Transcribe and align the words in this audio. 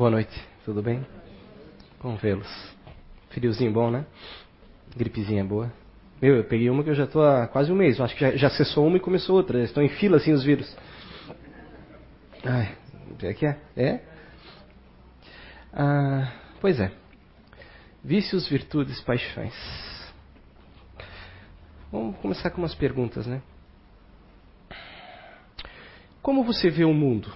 Boa 0.00 0.10
noite, 0.10 0.32
tudo 0.64 0.80
bem? 0.80 1.06
Bom 2.02 2.16
vê-los. 2.16 2.48
Friozinho 3.28 3.70
bom, 3.70 3.90
né? 3.90 4.06
Gripezinha 4.96 5.44
boa. 5.44 5.70
Meu, 6.22 6.36
eu 6.36 6.44
peguei 6.44 6.70
uma 6.70 6.82
que 6.82 6.88
eu 6.88 6.94
já 6.94 7.04
estou 7.04 7.22
há 7.22 7.46
quase 7.46 7.70
um 7.70 7.74
mês. 7.74 7.98
Eu 7.98 8.06
acho 8.06 8.14
que 8.14 8.20
já, 8.22 8.34
já 8.34 8.48
cessou 8.48 8.86
uma 8.86 8.96
e 8.96 9.00
começou 9.00 9.36
outra. 9.36 9.62
Estão 9.62 9.82
em 9.82 9.90
fila 9.90 10.16
assim 10.16 10.32
os 10.32 10.42
vírus. 10.42 10.74
Ai, 12.42 12.74
é 13.22 13.34
que 13.34 13.44
é? 13.44 13.58
É? 13.76 14.00
Ah, 15.70 16.32
pois 16.62 16.80
é. 16.80 16.90
Vícios, 18.02 18.48
virtudes, 18.48 19.02
paixões. 19.02 19.52
Vamos 21.92 22.16
começar 22.20 22.48
com 22.48 22.62
umas 22.62 22.74
perguntas, 22.74 23.26
né? 23.26 23.42
Como 26.22 26.42
você 26.42 26.70
vê 26.70 26.86
o 26.86 26.94
mundo? 26.94 27.30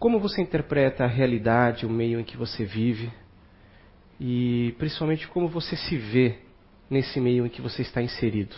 Como 0.00 0.18
você 0.18 0.40
interpreta 0.40 1.04
a 1.04 1.06
realidade, 1.06 1.84
o 1.84 1.90
meio 1.90 2.18
em 2.18 2.24
que 2.24 2.34
você 2.34 2.64
vive? 2.64 3.12
E 4.18 4.74
principalmente 4.78 5.28
como 5.28 5.46
você 5.46 5.76
se 5.76 5.94
vê 5.94 6.38
nesse 6.88 7.20
meio 7.20 7.44
em 7.44 7.50
que 7.50 7.60
você 7.60 7.82
está 7.82 8.00
inserido? 8.00 8.56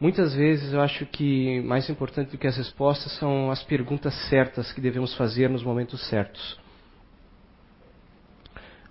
Muitas 0.00 0.34
vezes 0.34 0.72
eu 0.72 0.80
acho 0.80 1.06
que 1.06 1.60
mais 1.60 1.88
importante 1.88 2.32
do 2.32 2.38
que 2.38 2.48
as 2.48 2.56
respostas 2.56 3.12
são 3.16 3.52
as 3.52 3.62
perguntas 3.62 4.12
certas 4.28 4.72
que 4.72 4.80
devemos 4.80 5.14
fazer 5.14 5.48
nos 5.48 5.62
momentos 5.62 6.04
certos. 6.08 6.58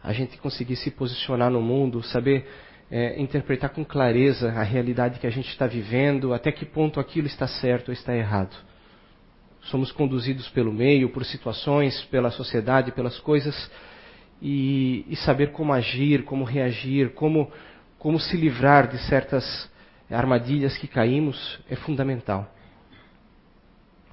A 0.01 0.13
gente 0.13 0.37
conseguir 0.37 0.77
se 0.77 0.89
posicionar 0.89 1.51
no 1.51 1.61
mundo, 1.61 2.01
saber 2.01 2.47
é, 2.89 3.21
interpretar 3.21 3.71
com 3.71 3.83
clareza 3.83 4.53
a 4.53 4.63
realidade 4.63 5.19
que 5.19 5.27
a 5.27 5.31
gente 5.31 5.49
está 5.49 5.67
vivendo, 5.67 6.33
até 6.33 6.49
que 6.49 6.65
ponto 6.65 6.97
aquilo 6.97 7.27
está 7.27 7.45
certo 7.45 7.89
ou 7.89 7.93
está 7.93 8.15
errado. 8.15 8.55
Somos 9.63 9.91
conduzidos 9.91 10.47
pelo 10.49 10.71
meio, 10.71 11.09
por 11.09 11.25
situações, 11.25 12.03
pela 12.05 12.31
sociedade, 12.31 12.91
pelas 12.91 13.19
coisas, 13.19 13.71
e, 14.41 15.05
e 15.07 15.15
saber 15.15 15.51
como 15.51 15.71
agir, 15.71 16.23
como 16.25 16.43
reagir, 16.43 17.13
como, 17.13 17.51
como 17.97 18.19
se 18.19 18.35
livrar 18.35 18.87
de 18.87 18.97
certas 19.07 19.71
armadilhas 20.09 20.77
que 20.77 20.87
caímos 20.87 21.59
é 21.69 21.75
fundamental. 21.75 22.51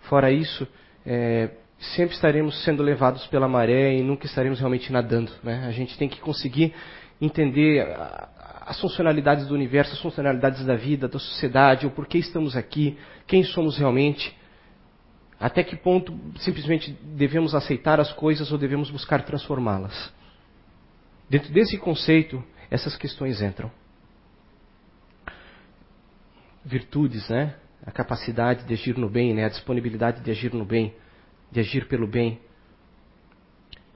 Fora 0.02 0.30
isso, 0.30 0.66
é, 1.04 1.50
sempre 1.78 2.14
estaremos 2.14 2.62
sendo 2.64 2.82
levados 2.82 3.26
pela 3.26 3.48
maré 3.48 3.96
e 3.96 4.02
nunca 4.02 4.26
estaremos 4.26 4.58
realmente 4.58 4.92
nadando. 4.92 5.32
Né? 5.42 5.64
A 5.66 5.72
gente 5.72 5.96
tem 5.98 6.08
que 6.08 6.20
conseguir 6.20 6.74
entender 7.20 7.86
as 8.66 8.80
funcionalidades 8.80 9.46
do 9.46 9.54
universo, 9.54 9.94
as 9.94 10.00
funcionalidades 10.00 10.64
da 10.64 10.76
vida, 10.76 11.08
da 11.08 11.18
sociedade, 11.18 11.86
o 11.86 11.90
porquê 11.90 12.18
estamos 12.18 12.56
aqui, 12.56 12.96
quem 13.26 13.42
somos 13.42 13.76
realmente, 13.76 14.34
até 15.40 15.64
que 15.64 15.74
ponto 15.74 16.14
simplesmente 16.38 16.92
devemos 17.02 17.54
aceitar 17.54 17.98
as 17.98 18.12
coisas 18.12 18.52
ou 18.52 18.58
devemos 18.58 18.90
buscar 18.90 19.24
transformá-las. 19.24 20.12
Dentro 21.30 21.50
desse 21.50 21.78
conceito, 21.78 22.44
essas 22.70 22.94
questões 22.94 23.40
entram. 23.40 23.70
Virtudes, 26.62 27.26
né? 27.30 27.54
A 27.86 27.90
capacidade 27.90 28.66
de 28.66 28.74
agir 28.74 28.98
no 28.98 29.08
bem, 29.08 29.32
né? 29.32 29.46
A 29.46 29.48
disponibilidade 29.48 30.20
de 30.20 30.30
agir 30.30 30.52
no 30.52 30.66
bem, 30.66 30.94
de 31.50 31.58
agir 31.58 31.88
pelo 31.88 32.06
bem. 32.06 32.38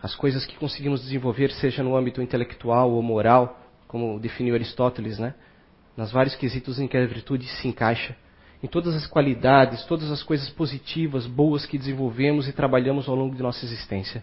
As 0.02 0.14
coisas 0.14 0.46
que 0.46 0.56
conseguimos 0.56 1.02
desenvolver, 1.02 1.50
seja 1.50 1.82
no 1.82 1.94
âmbito 1.94 2.22
intelectual 2.22 2.90
ou 2.90 3.02
moral, 3.02 3.60
como 3.86 4.18
definiu 4.18 4.54
Aristóteles, 4.54 5.18
né? 5.18 5.34
Nas 5.94 6.10
vários 6.10 6.34
quesitos 6.36 6.78
em 6.78 6.88
que 6.88 6.96
a 6.96 7.06
virtude 7.06 7.46
se 7.46 7.68
encaixa, 7.68 8.16
em 8.62 8.66
todas 8.66 8.94
as 8.94 9.06
qualidades, 9.06 9.84
todas 9.84 10.10
as 10.10 10.22
coisas 10.22 10.48
positivas, 10.50 11.26
boas 11.26 11.66
que 11.66 11.78
desenvolvemos 11.78 12.48
e 12.48 12.52
trabalhamos 12.52 13.08
ao 13.08 13.14
longo 13.14 13.34
de 13.34 13.42
nossa 13.42 13.64
existência. 13.64 14.22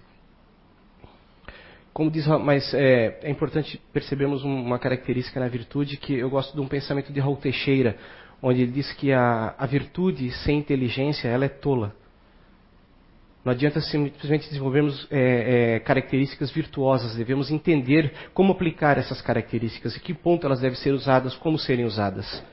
Como 1.93 2.09
diz, 2.09 2.25
mas 2.25 2.73
é, 2.73 3.19
é 3.21 3.29
importante 3.29 3.79
percebermos 3.91 4.43
uma 4.43 4.79
característica 4.79 5.39
na 5.39 5.47
virtude 5.47 5.97
que 5.97 6.13
eu 6.13 6.29
gosto 6.29 6.53
de 6.55 6.61
um 6.61 6.67
pensamento 6.67 7.11
de 7.11 7.19
Raul 7.19 7.35
Teixeira, 7.35 7.97
onde 8.41 8.61
ele 8.61 8.71
diz 8.71 8.91
que 8.93 9.11
a, 9.11 9.53
a 9.57 9.65
virtude 9.65 10.31
sem 10.31 10.57
inteligência 10.57 11.27
ela 11.27 11.45
é 11.45 11.49
tola. 11.49 11.93
Não 13.43 13.51
adianta 13.51 13.81
simplesmente 13.81 14.47
desenvolvermos 14.47 15.07
é, 15.09 15.75
é, 15.75 15.79
características 15.79 16.51
virtuosas, 16.51 17.15
devemos 17.15 17.49
entender 17.49 18.13
como 18.33 18.53
aplicar 18.53 18.97
essas 18.97 19.19
características 19.19 19.95
e 19.95 19.99
que 19.99 20.13
ponto 20.13 20.45
elas 20.45 20.61
devem 20.61 20.77
ser 20.77 20.93
usadas, 20.93 21.35
como 21.35 21.57
serem 21.57 21.85
usadas. 21.85 22.43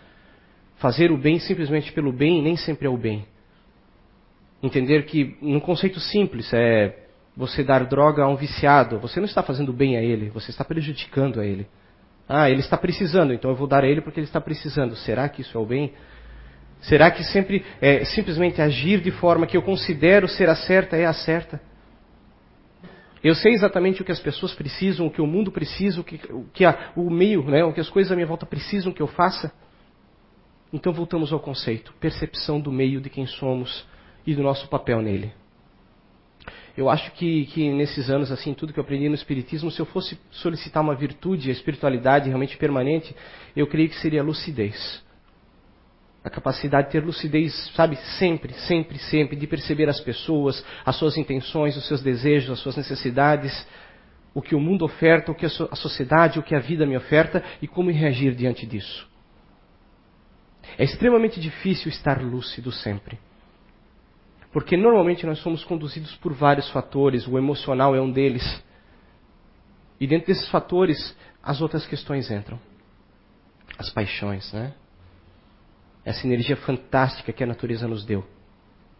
Fazer 0.79 1.11
o 1.11 1.19
bem 1.19 1.39
simplesmente 1.39 1.93
pelo 1.93 2.13
bem 2.13 2.43
nem 2.43 2.57
sempre 2.57 2.87
é 2.87 2.91
o 2.91 2.97
bem. 2.97 3.27
Entender 4.63 5.05
que, 5.05 5.37
num 5.41 5.61
conceito 5.61 6.01
simples, 6.01 6.53
é 6.53 7.05
você 7.37 7.63
dar 7.63 7.85
droga 7.85 8.25
a 8.25 8.29
um 8.29 8.35
viciado, 8.35 8.99
você 8.99 9.21
não 9.21 9.27
está 9.27 9.43
fazendo 9.43 9.73
bem 9.73 9.97
a 9.97 10.03
ele, 10.03 10.29
você 10.31 10.51
está 10.51 10.65
prejudicando 10.65 11.41
a 11.41 11.47
ele. 11.47 11.69
Ah, 12.29 12.51
ele 12.51 12.61
está 12.61 12.77
precisando, 12.77 13.33
então 13.33 13.51
eu 13.51 13.57
vou 13.57 13.67
dar 13.67 13.85
a 13.85 13.87
ele 13.87 14.01
porque 14.01 14.19
ele 14.21 14.27
está 14.27 14.41
precisando. 14.41 14.97
Será 14.97 15.29
que 15.29 15.41
isso 15.41 15.57
é 15.57 15.61
o 15.61 15.65
bem? 15.65 15.93
Será 16.81 17.11
que 17.11 17.25
sempre 17.25 17.65
é, 17.81 18.05
simplesmente 18.05 18.61
agir 18.61 19.01
de 19.01 19.11
forma 19.11 19.47
que 19.47 19.57
eu 19.57 19.63
considero 19.63 20.29
ser 20.29 20.49
a 20.49 20.55
certa 20.55 20.97
é 20.97 21.07
a 21.07 21.13
certa? 21.13 21.61
Eu 23.23 23.35
sei 23.35 23.53
exatamente 23.53 24.01
o 24.03 24.05
que 24.05 24.13
as 24.13 24.21
pessoas 24.21 24.55
precisam, 24.55 25.07
o 25.07 25.11
que 25.11 25.21
o 25.21 25.27
mundo 25.27 25.51
precisa, 25.51 26.01
o 26.01 26.05
que, 26.05 26.21
o, 26.31 26.45
que 26.53 26.65
a, 26.65 26.93
o 26.95 27.11
meio, 27.11 27.43
né, 27.45 27.65
o 27.65 27.73
que 27.73 27.81
as 27.81 27.89
coisas 27.89 28.13
à 28.13 28.15
minha 28.15 28.27
volta 28.27 28.47
precisam 28.47 28.93
que 28.93 29.03
eu 29.03 29.09
faça. 29.09 29.53
Então 30.73 30.93
voltamos 30.93 31.33
ao 31.33 31.41
conceito, 31.41 31.95
percepção 31.99 32.61
do 32.61 32.71
meio 32.71 33.01
de 33.01 33.09
quem 33.09 33.27
somos 33.27 33.87
e 34.27 34.35
do 34.35 34.43
nosso 34.43 34.69
papel 34.69 35.01
nele. 35.01 35.33
Eu 36.77 36.89
acho 36.89 37.11
que, 37.13 37.47
que 37.47 37.73
nesses 37.73 38.09
anos, 38.09 38.31
assim, 38.31 38.55
tudo 38.55 38.73
que 38.73 38.79
eu 38.79 38.85
aprendi 38.85 39.09
no 39.09 39.15
Espiritismo, 39.15 39.69
se 39.71 39.81
eu 39.81 39.87
fosse 39.87 40.17
solicitar 40.31 40.81
uma 40.81 40.95
virtude, 40.95 41.49
a 41.49 41.53
espiritualidade 41.53 42.29
realmente 42.29 42.57
permanente, 42.57 43.17
eu 43.57 43.67
creio 43.67 43.89
que 43.89 43.97
seria 43.97 44.21
a 44.21 44.25
lucidez. 44.25 45.03
A 46.23 46.31
capacidade 46.31 46.87
de 46.87 46.93
ter 46.93 47.05
lucidez, 47.05 47.53
sabe, 47.75 47.97
sempre, 48.19 48.53
sempre, 48.53 48.99
sempre, 48.99 49.35
de 49.35 49.47
perceber 49.47 49.89
as 49.89 49.99
pessoas, 49.99 50.65
as 50.85 50.95
suas 50.95 51.17
intenções, 51.17 51.77
os 51.77 51.89
seus 51.89 52.03
desejos, 52.03 52.51
as 52.51 52.61
suas 52.61 52.77
necessidades, 52.77 53.67
o 54.33 54.41
que 54.41 54.55
o 54.55 54.61
mundo 54.61 54.85
oferta, 54.85 55.33
o 55.33 55.35
que 55.35 55.47
a 55.47 55.77
sociedade, 55.77 56.39
o 56.39 56.45
que 56.45 56.55
a 56.55 56.61
vida 56.61 56.87
me 56.87 56.97
oferta 56.97 57.43
e 57.61 57.67
como 57.67 57.91
reagir 57.91 58.37
diante 58.37 58.65
disso. 58.65 59.08
É 60.77 60.85
extremamente 60.85 61.41
difícil 61.41 61.89
estar 61.89 62.23
lúcido 62.23 62.71
sempre. 62.71 63.19
Porque 64.53 64.77
normalmente 64.77 65.27
nós 65.27 65.39
somos 65.41 65.65
conduzidos 65.65 66.15
por 66.17 66.33
vários 66.33 66.71
fatores, 66.71 67.27
o 67.27 67.39
emocional 67.39 67.95
é 67.95 68.01
um 68.01 68.11
deles. 68.11 68.63
E 70.01 70.07
dentro 70.07 70.29
desses 70.29 70.49
fatores, 70.49 71.17
as 71.43 71.61
outras 71.61 71.87
questões 71.87 72.31
entram. 72.31 72.59
As 73.79 73.91
paixões, 73.91 74.53
né? 74.53 74.73
essa 76.09 76.27
energia 76.27 76.57
fantástica 76.57 77.33
que 77.33 77.45
a 77.45 77.47
natureza 77.47 77.87
nos 77.87 78.03
deu, 78.03 78.25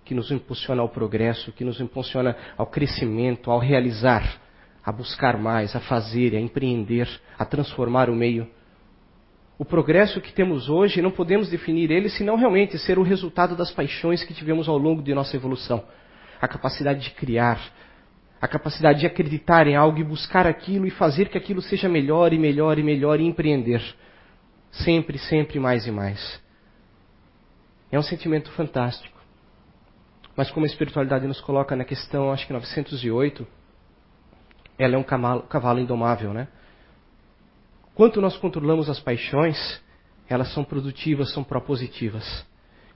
que 0.05 0.15
nos 0.15 0.31
impulsiona 0.31 0.83
ao 0.83 0.91
progresso, 0.91 1.53
que 1.53 1.65
nos 1.65 1.81
impulsiona 1.81 2.37
ao 2.55 2.67
crescimento, 2.67 3.51
ao 3.51 3.59
realizar, 3.59 4.41
a 4.85 4.93
buscar 4.93 5.39
mais, 5.39 5.75
a 5.75 5.81
fazer, 5.81 6.37
a 6.37 6.41
empreender, 6.41 7.09
a 7.39 7.47
transformar 7.47 8.11
o 8.11 8.15
meio. 8.15 8.47
O 9.59 9.65
progresso 9.65 10.21
que 10.21 10.33
temos 10.33 10.69
hoje, 10.69 11.03
não 11.03 11.11
podemos 11.11 11.51
definir 11.51 11.91
ele 11.91 12.09
senão 12.09 12.37
realmente 12.37 12.79
ser 12.79 12.97
o 12.97 13.03
resultado 13.03 13.57
das 13.57 13.73
paixões 13.73 14.23
que 14.23 14.33
tivemos 14.33 14.69
ao 14.69 14.79
longo 14.79 15.03
de 15.03 15.13
nossa 15.13 15.35
evolução. 15.35 15.85
A 16.41 16.47
capacidade 16.47 17.01
de 17.01 17.11
criar, 17.11 17.61
a 18.41 18.47
capacidade 18.47 19.01
de 19.01 19.07
acreditar 19.07 19.67
em 19.67 19.75
algo 19.75 19.99
e 19.99 20.05
buscar 20.05 20.47
aquilo 20.47 20.87
e 20.87 20.91
fazer 20.91 21.29
que 21.29 21.37
aquilo 21.37 21.61
seja 21.61 21.89
melhor 21.89 22.33
e 22.33 22.39
melhor 22.39 22.79
e 22.79 22.85
melhor 22.85 23.19
e 23.19 23.27
empreender. 23.27 23.83
Sempre, 24.71 25.19
sempre 25.19 25.59
mais 25.59 25.89
e 25.89 25.91
mais. 25.91 26.41
É 27.91 27.99
um 27.99 28.03
sentimento 28.03 28.53
fantástico. 28.53 29.19
Mas 30.37 30.53
como 30.53 30.67
a 30.67 30.69
espiritualidade 30.69 31.27
nos 31.27 31.41
coloca 31.41 31.75
na 31.75 31.85
questão, 31.85 32.31
acho 32.31 32.47
que 32.47 32.53
908, 32.53 33.45
ela 34.79 34.95
é 34.95 34.99
um 34.99 35.03
cavalo, 35.03 35.43
cavalo 35.43 35.81
indomável, 35.81 36.33
né? 36.33 36.47
Quanto 37.99 38.19
nós 38.19 38.35
controlamos 38.39 38.89
as 38.89 38.99
paixões, 38.99 39.59
elas 40.27 40.51
são 40.55 40.65
produtivas, 40.65 41.31
são 41.35 41.45
propositivas. 41.45 42.47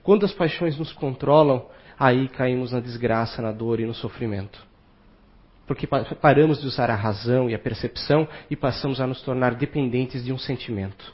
Quando 0.01 0.25
as 0.25 0.33
paixões 0.33 0.75
nos 0.79 0.91
controlam, 0.91 1.67
aí 1.99 2.27
caímos 2.27 2.71
na 2.71 2.79
desgraça, 2.79 3.39
na 3.39 3.51
dor 3.51 3.79
e 3.79 3.85
no 3.85 3.93
sofrimento. 3.93 4.65
Porque 5.67 5.85
paramos 5.85 6.59
de 6.59 6.65
usar 6.65 6.89
a 6.89 6.95
razão 6.95 7.47
e 7.47 7.53
a 7.53 7.59
percepção 7.59 8.27
e 8.49 8.55
passamos 8.55 8.99
a 8.99 9.05
nos 9.05 9.21
tornar 9.21 9.53
dependentes 9.53 10.25
de 10.25 10.33
um 10.33 10.39
sentimento 10.39 11.13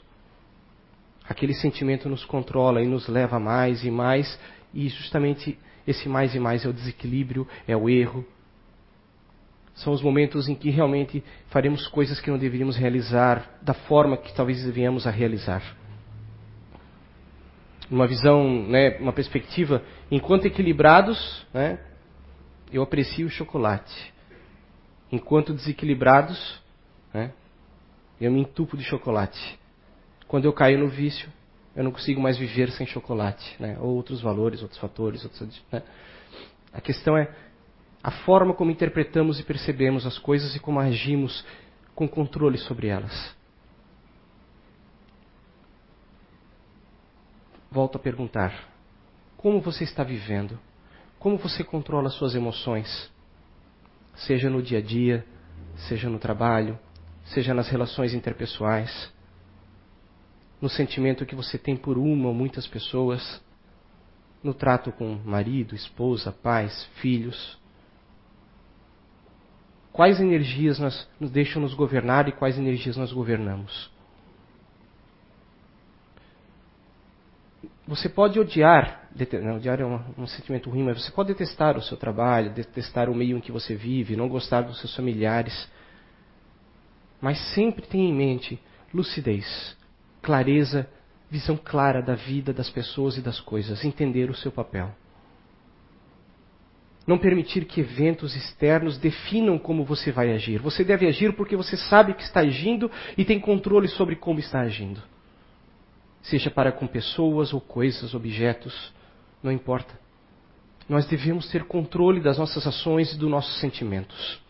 aquele 1.30 1.54
sentimento 1.54 2.08
nos 2.08 2.24
controla 2.24 2.82
e 2.82 2.88
nos 2.88 3.06
leva 3.06 3.38
mais 3.38 3.84
e 3.84 3.90
mais, 3.90 4.36
e 4.74 4.88
justamente 4.88 5.56
esse 5.86 6.08
mais 6.08 6.34
e 6.34 6.40
mais 6.40 6.64
é 6.64 6.68
o 6.68 6.72
desequilíbrio, 6.72 7.46
é 7.68 7.76
o 7.76 7.88
erro. 7.88 8.26
São 9.80 9.94
os 9.94 10.02
momentos 10.02 10.46
em 10.46 10.54
que 10.54 10.68
realmente 10.68 11.24
faremos 11.48 11.88
coisas 11.88 12.20
que 12.20 12.30
não 12.30 12.36
deveríamos 12.36 12.76
realizar 12.76 13.58
da 13.62 13.72
forma 13.72 14.16
que 14.16 14.34
talvez 14.34 14.62
devíamos 14.62 15.06
a 15.06 15.10
realizar. 15.10 15.62
Uma 17.90 18.06
visão, 18.06 18.66
né, 18.68 18.98
uma 18.98 19.12
perspectiva, 19.12 19.82
enquanto 20.10 20.44
equilibrados, 20.44 21.46
né, 21.52 21.78
eu 22.70 22.82
aprecio 22.82 23.26
o 23.26 23.30
chocolate. 23.30 24.12
Enquanto 25.10 25.54
desequilibrados, 25.54 26.60
né, 27.12 27.32
eu 28.20 28.30
me 28.30 28.40
entupo 28.40 28.76
de 28.76 28.84
chocolate. 28.84 29.58
Quando 30.28 30.44
eu 30.44 30.52
caio 30.52 30.78
no 30.78 30.88
vício, 30.88 31.28
eu 31.74 31.82
não 31.82 31.90
consigo 31.90 32.20
mais 32.20 32.36
viver 32.36 32.70
sem 32.72 32.86
chocolate, 32.86 33.56
né? 33.58 33.78
Ou 33.80 33.96
outros 33.96 34.20
valores, 34.20 34.60
outros 34.60 34.78
fatores, 34.78 35.24
outros, 35.24 35.62
né? 35.72 35.82
A 36.72 36.80
questão 36.80 37.16
é 37.16 37.34
a 38.02 38.10
forma 38.10 38.54
como 38.54 38.70
interpretamos 38.70 39.38
e 39.38 39.44
percebemos 39.44 40.06
as 40.06 40.18
coisas 40.18 40.54
e 40.56 40.60
como 40.60 40.80
agimos 40.80 41.44
com 41.94 42.08
controle 42.08 42.56
sobre 42.58 42.88
elas. 42.88 43.36
Volto 47.70 47.96
a 47.96 48.00
perguntar: 48.00 48.68
como 49.36 49.60
você 49.60 49.84
está 49.84 50.02
vivendo? 50.02 50.58
Como 51.18 51.36
você 51.36 51.62
controla 51.62 52.08
suas 52.08 52.34
emoções? 52.34 53.10
Seja 54.14 54.48
no 54.48 54.62
dia 54.62 54.78
a 54.78 54.82
dia, 54.82 55.24
seja 55.88 56.08
no 56.08 56.18
trabalho, 56.18 56.78
seja 57.24 57.54
nas 57.54 57.68
relações 57.68 58.14
interpessoais, 58.14 59.12
no 60.60 60.68
sentimento 60.68 61.26
que 61.26 61.34
você 61.34 61.58
tem 61.58 61.76
por 61.76 61.96
uma 61.96 62.28
ou 62.28 62.34
muitas 62.34 62.66
pessoas, 62.66 63.42
no 64.42 64.54
trato 64.54 64.90
com 64.90 65.16
marido, 65.24 65.74
esposa, 65.74 66.32
pais, 66.32 66.84
filhos. 66.96 67.59
Quais 70.00 70.18
energias 70.18 70.78
nós, 70.78 71.06
nos 71.20 71.30
deixam 71.30 71.60
nos 71.60 71.74
governar 71.74 72.26
e 72.26 72.32
quais 72.32 72.56
energias 72.56 72.96
nós 72.96 73.12
governamos? 73.12 73.90
Você 77.86 78.08
pode 78.08 78.40
odiar, 78.40 79.10
não, 79.42 79.56
odiar 79.56 79.78
é 79.78 79.84
um, 79.84 80.00
um, 80.16 80.26
sentimento 80.26 80.70
ruim, 80.70 80.84
mas 80.84 81.04
você 81.04 81.10
pode 81.10 81.28
detestar 81.28 81.76
o 81.76 81.82
seu 81.82 81.98
trabalho, 81.98 82.50
detestar 82.50 83.10
o 83.10 83.14
meio 83.14 83.36
em 83.36 83.42
que 83.42 83.52
você 83.52 83.74
vive, 83.74 84.16
não 84.16 84.26
gostar 84.26 84.62
dos 84.62 84.80
seus 84.80 84.96
familiares. 84.96 85.70
Mas 87.20 87.38
sempre 87.52 87.86
tenha 87.86 88.08
em 88.08 88.14
mente 88.14 88.58
lucidez, 88.94 89.76
clareza, 90.22 90.88
visão 91.30 91.58
clara 91.58 92.00
da 92.00 92.14
vida, 92.14 92.54
das 92.54 92.70
pessoas 92.70 93.18
e 93.18 93.20
das 93.20 93.38
coisas, 93.38 93.84
entender 93.84 94.30
o 94.30 94.34
seu 94.34 94.50
papel. 94.50 94.94
Não 97.10 97.18
permitir 97.18 97.64
que 97.64 97.80
eventos 97.80 98.36
externos 98.36 98.96
definam 98.96 99.58
como 99.58 99.84
você 99.84 100.12
vai 100.12 100.32
agir. 100.32 100.60
Você 100.60 100.84
deve 100.84 101.06
agir 101.06 101.34
porque 101.34 101.56
você 101.56 101.76
sabe 101.76 102.14
que 102.14 102.22
está 102.22 102.40
agindo 102.40 102.90
e 103.18 103.24
tem 103.24 103.40
controle 103.40 103.88
sobre 103.88 104.14
como 104.16 104.38
está 104.38 104.60
agindo 104.60 105.02
seja 106.22 106.50
para 106.50 106.72
com 106.72 106.86
pessoas 106.86 107.52
ou 107.52 107.60
coisas, 107.60 108.14
objetos, 108.14 108.92
não 109.42 109.50
importa. 109.50 109.98
Nós 110.88 111.06
devemos 111.06 111.48
ter 111.50 111.64
controle 111.64 112.20
das 112.20 112.38
nossas 112.38 112.66
ações 112.66 113.12
e 113.12 113.18
dos 113.18 113.30
nossos 113.30 113.60
sentimentos. 113.60 114.40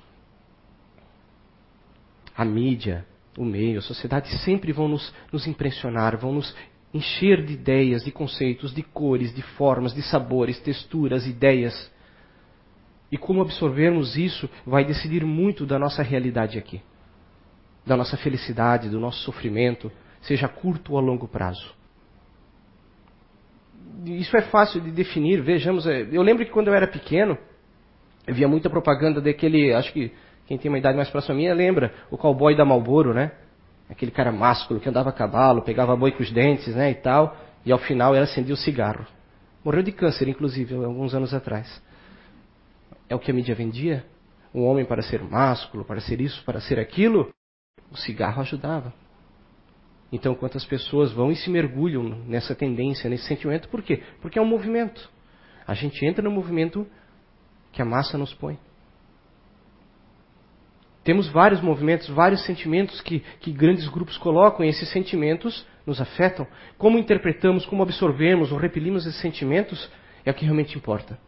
A 2.37 2.45
mídia, 2.45 3.07
o 3.37 3.45
meio, 3.45 3.79
a 3.79 3.83
sociedade 3.83 4.29
sempre 4.39 4.73
vão 4.73 4.89
nos, 4.89 5.13
nos 5.33 5.47
impressionar, 5.47 6.17
vão 6.17 6.33
nos 6.33 6.55
encher 6.93 7.45
de 7.45 7.53
ideias, 7.53 8.03
de 8.03 8.11
conceitos, 8.11 8.75
de 8.75 8.83
cores, 8.83 9.35
de 9.35 9.43
formas, 9.43 9.93
de 9.93 10.03
sabores, 10.03 10.59
texturas, 10.61 11.27
ideias. 11.27 11.91
E 13.11 13.19
como 13.19 13.43
absorvermos 13.43 14.17
isso 14.17 14.49
vai 14.65 14.85
decidir 14.85 15.25
muito 15.25 15.67
da 15.67 15.79
nossa 15.79 16.03
realidade 16.03 16.59
aqui, 16.59 16.81
da 17.85 17.97
nossa 17.97 18.17
felicidade, 18.17 18.89
do 18.89 19.01
nosso 19.01 19.19
sofrimento, 19.25 19.91
seja 20.21 20.47
a 20.47 20.49
curto 20.49 20.93
ou 20.93 20.99
a 20.99 21.01
longo 21.01 21.27
prazo. 21.27 21.75
Isso 24.05 24.37
é 24.37 24.43
fácil 24.43 24.81
de 24.81 24.91
definir, 24.91 25.43
vejamos. 25.43 25.87
É, 25.87 26.07
eu 26.13 26.23
lembro 26.23 26.45
que 26.45 26.53
quando 26.53 26.69
eu 26.69 26.75
era 26.75 26.87
pequeno, 26.87 27.37
eu 28.27 28.35
via 28.35 28.47
muita 28.47 28.71
propaganda 28.71 29.21
daquele, 29.21 29.75
acho 29.75 29.93
que 29.93 30.13
quem 30.47 30.57
tem 30.57 30.71
uma 30.71 30.79
idade 30.79 30.97
mais 30.97 31.11
próxima 31.11 31.35
minha 31.35 31.55
lembra, 31.55 31.93
o 32.11 32.17
cowboy 32.17 32.57
da 32.57 32.65
Malboro, 32.65 33.13
né? 33.13 33.33
Aquele 33.89 34.11
cara 34.11 34.31
másculo 34.31 34.79
que 34.79 34.89
andava 34.89 35.11
a 35.11 35.13
cavalo, 35.13 35.63
pegava 35.63 35.97
boi 35.97 36.13
com 36.13 36.23
os 36.23 36.31
dentes, 36.31 36.75
né, 36.77 36.93
e 36.93 36.95
tal, 36.95 37.37
e 37.67 37.73
ao 37.73 37.79
final 37.79 38.15
ele 38.15 38.23
acendia 38.25 38.55
o 38.55 38.57
cigarro. 38.57 39.05
Morreu 39.65 39.83
de 39.83 39.93
câncer, 39.93 40.29
inclusive, 40.29 40.75
alguns 40.75 41.15
anos 41.15 41.35
atrás. 41.35 41.83
É 43.11 43.15
o 43.17 43.19
que 43.19 43.33
a 43.33 43.35
mídia 43.35 43.57
vendia? 43.57 44.07
Um 44.55 44.65
homem 44.65 44.85
para 44.85 45.03
ser 45.03 45.21
másculo, 45.21 45.85
para 45.85 46.01
ser 46.01 46.21
isso, 46.21 46.45
para 46.45 46.61
ser 46.61 46.79
aquilo? 46.79 47.29
O 47.91 47.97
cigarro 47.97 48.41
ajudava. 48.41 48.95
Então, 50.13 50.33
quantas 50.33 50.65
pessoas 50.65 51.13
vão 51.13 51.33
e 51.33 51.37
se 51.37 51.51
mergulham 51.51 52.05
nessa 52.27 52.55
tendência, 52.55 53.11
nesse 53.11 53.25
sentimento, 53.25 53.69
por 53.69 53.83
quê? 53.83 54.03
Porque 54.23 54.39
é 54.39 54.43
um 54.43 54.47
movimento. 54.47 55.11
A 55.67 55.75
gente 55.75 56.05
entra 56.07 56.23
no 56.23 56.31
movimento 56.31 56.87
que 57.73 57.83
a 57.83 57.85
massa 57.85 58.17
nos 58.17 58.33
põe. 58.33 58.57
Temos 61.03 61.29
vários 61.29 61.61
movimentos, 61.61 62.09
vários 62.11 62.45
sentimentos 62.45 63.01
que, 63.01 63.21
que 63.41 63.51
grandes 63.51 63.89
grupos 63.89 64.19
colocam, 64.19 64.65
e 64.65 64.69
esses 64.69 64.89
sentimentos 64.93 65.67
nos 65.85 66.01
afetam. 66.01 66.47
Como 66.79 66.99
interpretamos, 66.99 67.67
como 67.67 67.83
absorvemos 67.83 68.53
ou 68.53 68.59
repelimos 68.59 69.05
esses 69.05 69.21
sentimentos 69.21 69.91
é 70.25 70.31
o 70.31 70.35
que 70.35 70.45
realmente 70.45 70.77
importa. 70.77 71.19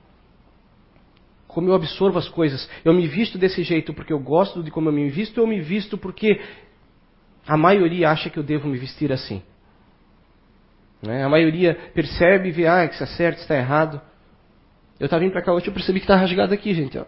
Como 1.52 1.68
eu 1.68 1.74
absorvo 1.74 2.18
as 2.18 2.28
coisas. 2.28 2.68
Eu 2.84 2.94
me 2.94 3.06
visto 3.06 3.36
desse 3.36 3.62
jeito 3.62 3.92
porque 3.92 4.12
eu 4.12 4.18
gosto 4.18 4.62
de 4.62 4.70
como 4.70 4.88
eu 4.88 4.92
me 4.92 5.08
visto, 5.10 5.38
eu 5.38 5.46
me 5.46 5.60
visto 5.60 5.98
porque 5.98 6.40
a 7.46 7.56
maioria 7.56 8.10
acha 8.10 8.30
que 8.30 8.38
eu 8.38 8.42
devo 8.42 8.66
me 8.66 8.78
vestir 8.78 9.12
assim. 9.12 9.42
Né? 11.02 11.24
A 11.24 11.28
maioria 11.28 11.76
percebe 11.94 12.48
e 12.48 12.52
vê, 12.52 12.66
ah, 12.66 12.86
que 12.86 12.94
está 12.94 13.06
certo, 13.06 13.38
está 13.38 13.54
errado. 13.54 14.00
Eu 14.98 15.06
estava 15.06 15.20
vindo 15.20 15.32
para 15.32 15.42
cá 15.42 15.52
hoje 15.52 15.68
e 15.68 15.72
percebi 15.72 15.98
que 15.98 16.04
está 16.04 16.16
rasgado 16.16 16.54
aqui, 16.54 16.72
gente. 16.72 16.98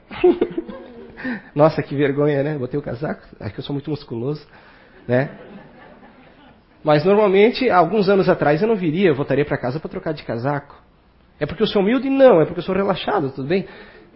Nossa, 1.54 1.82
que 1.82 1.94
vergonha, 1.94 2.42
né? 2.42 2.58
Botei 2.58 2.78
o 2.78 2.82
casaco, 2.82 3.22
acho 3.40 3.54
que 3.54 3.60
eu 3.60 3.64
sou 3.64 3.72
muito 3.72 3.88
musculoso, 3.88 4.46
né? 5.08 5.30
Mas 6.82 7.02
normalmente, 7.02 7.70
alguns 7.70 8.10
anos 8.10 8.28
atrás, 8.28 8.60
eu 8.60 8.68
não 8.68 8.76
viria, 8.76 9.08
eu 9.08 9.14
voltaria 9.14 9.44
para 9.44 9.56
casa 9.56 9.80
para 9.80 9.88
trocar 9.88 10.12
de 10.12 10.22
casaco. 10.22 10.82
É 11.40 11.46
porque 11.46 11.62
eu 11.62 11.66
sou 11.66 11.80
humilde? 11.80 12.10
Não, 12.10 12.42
é 12.42 12.44
porque 12.44 12.60
eu 12.60 12.64
sou 12.64 12.74
relaxado, 12.74 13.30
tudo 13.30 13.48
bem? 13.48 13.66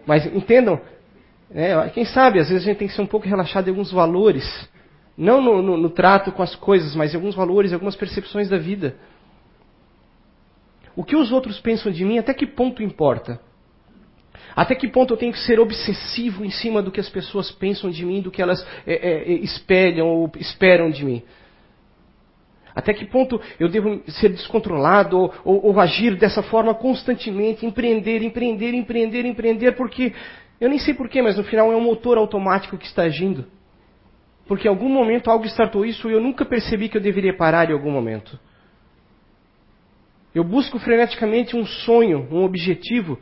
Mas 0.09 0.25
entendam, 0.25 0.81
né? 1.51 1.87
quem 1.89 2.03
sabe, 2.03 2.39
às 2.39 2.49
vezes 2.49 2.63
a 2.63 2.65
gente 2.65 2.79
tem 2.79 2.87
que 2.87 2.95
ser 2.95 3.01
um 3.03 3.05
pouco 3.05 3.27
relaxado 3.27 3.67
em 3.67 3.69
alguns 3.69 3.91
valores 3.91 4.43
não 5.15 5.39
no, 5.39 5.61
no, 5.61 5.77
no 5.77 5.89
trato 5.89 6.31
com 6.31 6.41
as 6.41 6.55
coisas, 6.55 6.95
mas 6.95 7.13
em 7.13 7.17
alguns 7.17 7.35
valores, 7.35 7.73
algumas 7.73 7.95
percepções 7.95 8.49
da 8.49 8.57
vida. 8.57 8.95
O 10.95 11.03
que 11.03 11.15
os 11.15 11.31
outros 11.31 11.59
pensam 11.59 11.91
de 11.91 12.03
mim, 12.03 12.17
até 12.17 12.33
que 12.33 12.47
ponto 12.47 12.81
importa? 12.81 13.39
Até 14.55 14.73
que 14.73 14.87
ponto 14.87 15.13
eu 15.13 15.17
tenho 15.17 15.31
que 15.31 15.39
ser 15.39 15.59
obsessivo 15.59 16.43
em 16.43 16.49
cima 16.49 16.81
do 16.81 16.89
que 16.89 16.99
as 16.99 17.09
pessoas 17.09 17.51
pensam 17.51 17.91
de 17.91 18.03
mim, 18.03 18.21
do 18.21 18.31
que 18.31 18.41
elas 18.41 18.65
é, 18.87 18.93
é, 18.93 19.31
é 19.31 19.33
espelham 19.33 20.07
ou 20.07 20.31
esperam 20.39 20.89
de 20.89 21.05
mim? 21.05 21.21
Até 22.75 22.93
que 22.93 23.05
ponto 23.05 23.41
eu 23.59 23.67
devo 23.67 24.01
ser 24.07 24.29
descontrolado 24.29 25.17
ou, 25.17 25.33
ou, 25.43 25.65
ou, 25.67 25.79
agir 25.79 26.15
dessa 26.15 26.43
forma 26.43 26.73
constantemente, 26.73 27.65
empreender, 27.65 28.21
empreender, 28.21 28.73
empreender, 28.73 29.25
empreender, 29.25 29.71
porque 29.73 30.13
eu 30.59 30.69
nem 30.69 30.79
sei 30.79 30.93
porquê, 30.93 31.21
mas 31.21 31.37
no 31.37 31.43
final 31.43 31.71
é 31.71 31.75
um 31.75 31.81
motor 31.81 32.17
automático 32.17 32.77
que 32.77 32.85
está 32.85 33.03
agindo 33.03 33.45
porque 34.49 34.67
em 34.67 34.71
algum 34.71 34.89
momento 34.89 35.29
algo 35.29 35.45
startou 35.45 35.85
isso 35.85 36.09
e 36.09 36.13
eu 36.13 36.19
nunca 36.19 36.43
percebi 36.43 36.89
que 36.89 36.97
eu 36.97 37.01
deveria 37.01 37.37
parar 37.37 37.69
em 37.69 37.73
algum 37.73 37.91
momento. 37.91 38.39
Eu 40.33 40.43
busco 40.43 40.79
freneticamente 40.79 41.55
um 41.55 41.63
sonho, 41.63 42.27
um 42.31 42.43
objetivo. 42.43 43.19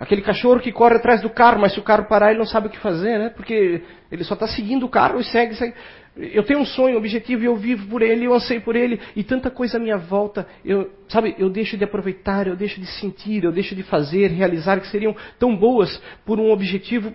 Aquele 0.00 0.22
cachorro 0.22 0.58
que 0.58 0.72
corre 0.72 0.96
atrás 0.96 1.20
do 1.20 1.28
carro, 1.28 1.60
mas 1.60 1.74
se 1.74 1.78
o 1.78 1.82
carro 1.82 2.08
parar 2.08 2.30
ele 2.30 2.38
não 2.38 2.46
sabe 2.46 2.68
o 2.68 2.70
que 2.70 2.78
fazer, 2.78 3.18
né? 3.18 3.28
Porque 3.28 3.82
ele 4.10 4.24
só 4.24 4.32
está 4.32 4.48
seguindo 4.48 4.86
o 4.86 4.88
carro 4.88 5.20
e 5.20 5.24
segue, 5.24 5.54
segue. 5.54 5.74
Eu 6.14 6.44
tenho 6.44 6.60
um 6.60 6.66
sonho, 6.66 6.96
um 6.96 6.98
objetivo 6.98 7.42
e 7.42 7.46
eu 7.46 7.56
vivo 7.56 7.88
por 7.88 8.02
ele, 8.02 8.26
eu 8.26 8.34
anseio 8.34 8.60
por 8.60 8.76
ele 8.76 9.00
e 9.16 9.24
tanta 9.24 9.50
coisa 9.50 9.78
à 9.78 9.80
minha 9.80 9.96
volta. 9.96 10.46
Eu, 10.62 10.92
sabe, 11.08 11.34
eu 11.38 11.48
deixo 11.48 11.76
de 11.76 11.84
aproveitar, 11.84 12.46
eu 12.46 12.56
deixo 12.56 12.78
de 12.78 12.86
sentir, 12.86 13.44
eu 13.44 13.52
deixo 13.52 13.74
de 13.74 13.82
fazer, 13.82 14.28
realizar 14.28 14.78
que 14.80 14.88
seriam 14.88 15.16
tão 15.38 15.56
boas 15.56 16.02
por 16.26 16.38
um 16.38 16.50
objetivo 16.50 17.14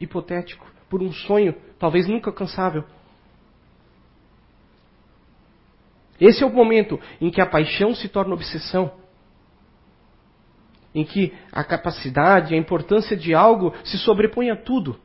hipotético 0.00 0.74
por 0.88 1.02
um 1.02 1.12
sonho, 1.12 1.54
talvez 1.78 2.06
nunca 2.06 2.30
alcançável. 2.30 2.84
Esse 6.20 6.44
é 6.44 6.46
o 6.46 6.52
momento 6.52 7.00
em 7.20 7.30
que 7.30 7.40
a 7.40 7.46
paixão 7.46 7.94
se 7.94 8.08
torna 8.08 8.34
obsessão. 8.34 8.92
Em 10.94 11.04
que 11.04 11.32
a 11.50 11.64
capacidade, 11.64 12.54
a 12.54 12.56
importância 12.56 13.16
de 13.16 13.34
algo 13.34 13.74
se 13.82 13.98
sobrepõe 13.98 14.50
a 14.50 14.56
tudo. 14.56 14.96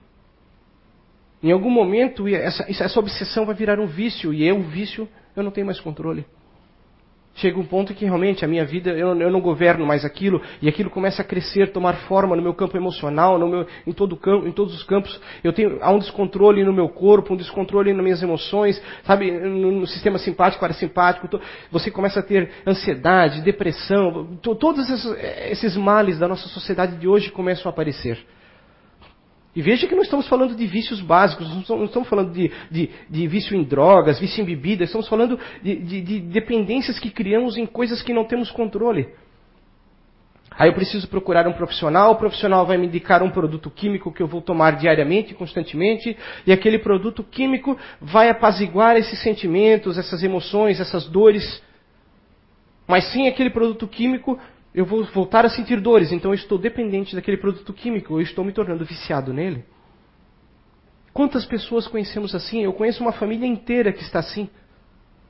Em 1.42 1.52
algum 1.52 1.70
momento, 1.70 2.28
essa, 2.28 2.66
essa 2.70 3.00
obsessão 3.00 3.46
vai 3.46 3.56
virar 3.56 3.80
um 3.80 3.88
vício, 3.88 4.34
e 4.34 4.46
eu, 4.46 4.58
o 4.58 4.64
vício, 4.64 5.08
eu 5.36 5.44
não 5.44 5.52
tenho 5.52 5.66
mais 5.66 5.80
controle. 5.80 6.26
Chega 7.36 7.58
um 7.58 7.64
ponto 7.64 7.94
que 7.94 8.04
realmente 8.04 8.44
a 8.44 8.48
minha 8.50 8.66
vida, 8.66 8.90
eu, 8.90 9.16
eu, 9.18 9.32
não 9.32 9.40
governo 9.40 9.86
mais 9.86 10.04
aquilo, 10.04 10.42
e 10.62 10.68
aquilo 10.68 10.90
começa 10.90 11.22
a 11.22 11.26
crescer, 11.26 11.72
tomar 11.72 11.94
forma 12.08 12.36
no 12.36 12.42
meu 12.42 12.54
campo 12.54 12.76
emocional, 12.76 13.40
no 13.40 13.48
meu, 13.48 13.68
em, 13.88 13.94
todo 13.94 14.18
campo, 14.18 14.46
em 14.46 14.52
todos 14.52 14.76
os 14.76 14.84
campos. 14.84 15.18
Eu 15.42 15.54
tenho, 15.54 15.78
há 15.82 15.90
um 15.90 16.00
descontrole 16.00 16.66
no 16.66 16.74
meu 16.74 16.90
corpo, 16.90 17.34
um 17.34 17.38
descontrole 17.38 17.94
nas 17.94 18.04
minhas 18.04 18.22
emoções, 18.22 18.82
sabe, 19.04 19.32
no, 19.32 19.72
no 19.72 19.88
sistema 19.88 20.18
simpático, 20.18 20.60
parasimpático. 20.60 21.30
To, 21.30 21.40
você 21.72 21.90
começa 21.90 22.20
a 22.20 22.24
ter 22.24 22.52
ansiedade, 22.68 23.42
depressão, 23.42 24.38
to, 24.42 24.54
todos 24.56 24.90
esses, 24.90 25.06
esses 25.50 25.78
males 25.78 26.20
da 26.20 26.28
nossa 26.28 26.50
sociedade 26.50 26.98
de 26.98 27.08
hoje 27.08 27.32
começam 27.32 27.70
a 27.70 27.72
aparecer. 27.72 28.20
E 29.56 29.62
veja 29.62 29.88
que 29.88 29.96
não 29.96 30.04
estamos 30.04 30.28
falando 30.28 30.56
de 30.56 30.68
vícios 30.68 31.02
básicos, 31.02 31.50
não 31.68 31.86
estamos 31.86 32.08
falando 32.08 32.32
de, 32.32 32.52
de, 32.70 32.90
de 33.10 33.28
vício 33.28 33.58
em 33.58 33.64
drogas, 33.64 34.20
vício 34.20 34.42
em 34.42 34.46
bebida, 34.46 34.84
estamos 34.84 35.08
falando 35.08 35.40
de, 35.64 35.76
de, 35.76 36.02
de 36.02 36.20
dependências 36.20 37.00
que 37.00 37.10
criamos 37.10 37.58
em 37.58 37.66
coisas 37.66 38.02
que 38.02 38.14
não 38.14 38.26
temos 38.26 38.52
controle. 38.52 39.10
Aí 40.52 40.70
eu 40.70 40.74
preciso 40.74 41.08
procurar 41.08 41.48
um 41.48 41.54
profissional, 41.54 42.12
o 42.12 42.16
profissional 42.16 42.66
vai 42.66 42.78
me 42.78 42.86
indicar 42.86 43.24
um 43.24 43.30
produto 43.32 43.72
químico 43.72 44.12
que 44.12 44.22
eu 44.22 44.28
vou 44.28 44.42
tomar 44.42 44.72
diariamente, 44.72 45.34
constantemente, 45.34 46.18
e 46.46 46.52
aquele 46.52 46.78
produto 46.78 47.24
químico 47.24 47.78
vai 48.02 48.30
apaziguar 48.30 48.98
esses 48.98 49.22
sentimentos, 49.24 49.98
essas 49.98 50.22
emoções, 50.22 50.80
essas 50.80 51.08
dores. 51.08 51.64
Mas 52.86 53.06
sem 53.12 53.28
aquele 53.28 53.50
produto 53.50 53.88
químico, 53.88 54.38
eu 54.74 54.86
vou 54.86 55.04
voltar 55.06 55.46
a 55.46 55.50
sentir 55.50 55.80
dores, 55.80 56.12
então 56.12 56.32
eu 56.32 56.36
estou 56.36 56.58
dependente 56.58 57.16
daquele 57.16 57.38
produto 57.38 57.74
químico, 57.74 58.14
eu 58.14 58.22
estou 58.22 58.46
me 58.46 58.52
tornando 58.52 58.86
viciado 58.86 59.34
nele. 59.34 59.66
Quantas 61.12 61.46
pessoas 61.46 61.88
conhecemos 61.88 62.36
assim? 62.36 62.64
Eu 62.64 62.74
conheço 62.74 63.02
uma 63.02 63.12
família 63.12 63.48
inteira 63.48 63.92
que 63.92 64.04
está 64.04 64.20
assim. 64.20 64.50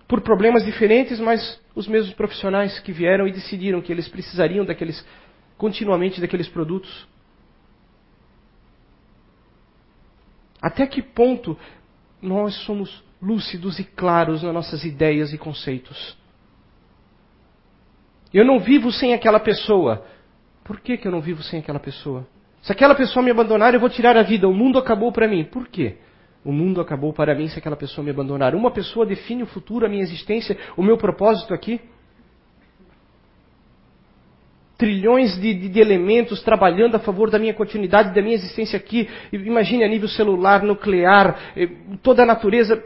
Por 0.07 0.21
problemas 0.21 0.65
diferentes, 0.65 1.19
mas 1.19 1.59
os 1.73 1.87
mesmos 1.87 2.13
profissionais 2.13 2.79
que 2.79 2.91
vieram 2.91 3.27
e 3.27 3.31
decidiram 3.31 3.81
que 3.81 3.91
eles 3.91 4.07
precisariam 4.07 4.65
daqueles 4.65 5.05
continuamente 5.57 6.19
daqueles 6.19 6.49
produtos. 6.49 7.07
Até 10.61 10.85
que 10.85 11.01
ponto 11.01 11.57
nós 12.21 12.55
somos 12.65 13.03
lúcidos 13.21 13.79
e 13.79 13.83
claros 13.83 14.43
nas 14.43 14.53
nossas 14.53 14.83
ideias 14.83 15.31
e 15.31 15.37
conceitos? 15.37 16.18
Eu 18.33 18.45
não 18.45 18.59
vivo 18.59 18.91
sem 18.91 19.13
aquela 19.13 19.39
pessoa. 19.39 20.05
Por 20.63 20.79
que, 20.79 20.97
que 20.97 21.07
eu 21.07 21.11
não 21.11 21.21
vivo 21.21 21.41
sem 21.41 21.59
aquela 21.59 21.79
pessoa? 21.79 22.27
Se 22.61 22.71
aquela 22.71 22.93
pessoa 22.93 23.23
me 23.23 23.31
abandonar, 23.31 23.73
eu 23.73 23.79
vou 23.79 23.89
tirar 23.89 24.15
a 24.17 24.21
vida. 24.21 24.47
O 24.47 24.53
mundo 24.53 24.77
acabou 24.77 25.11
para 25.11 25.27
mim. 25.27 25.43
Por 25.45 25.67
quê? 25.67 25.97
O 26.43 26.51
mundo 26.51 26.79
acabou 26.79 27.11
para 27.11 27.35
mim 27.35 27.47
se 27.47 27.57
aquela 27.57 27.75
pessoa 27.75 28.03
me 28.03 28.11
abandonar. 28.11 28.53
Uma 28.53 28.71
pessoa 28.71 29.05
define 29.05 29.43
o 29.43 29.47
futuro, 29.47 29.85
a 29.85 29.89
minha 29.89 30.03
existência, 30.03 30.57
o 30.77 30.83
meu 30.83 30.97
propósito 30.97 31.53
aqui. 31.53 31.81
Trilhões 34.77 35.35
de, 35.41 35.53
de, 35.53 35.67
de, 35.67 35.79
elementos 35.79 36.41
trabalhando 36.41 36.95
a 36.95 36.99
favor 36.99 37.29
da 37.29 37.37
minha 37.37 37.53
continuidade, 37.53 38.15
da 38.15 38.21
minha 38.21 38.35
existência 38.35 38.77
aqui. 38.77 39.09
Imagine 39.33 39.83
a 39.83 39.89
nível 39.89 40.07
celular, 40.07 40.63
nuclear, 40.63 41.37
eh, 41.57 41.67
toda 42.01 42.23
a 42.23 42.25
natureza, 42.25 42.81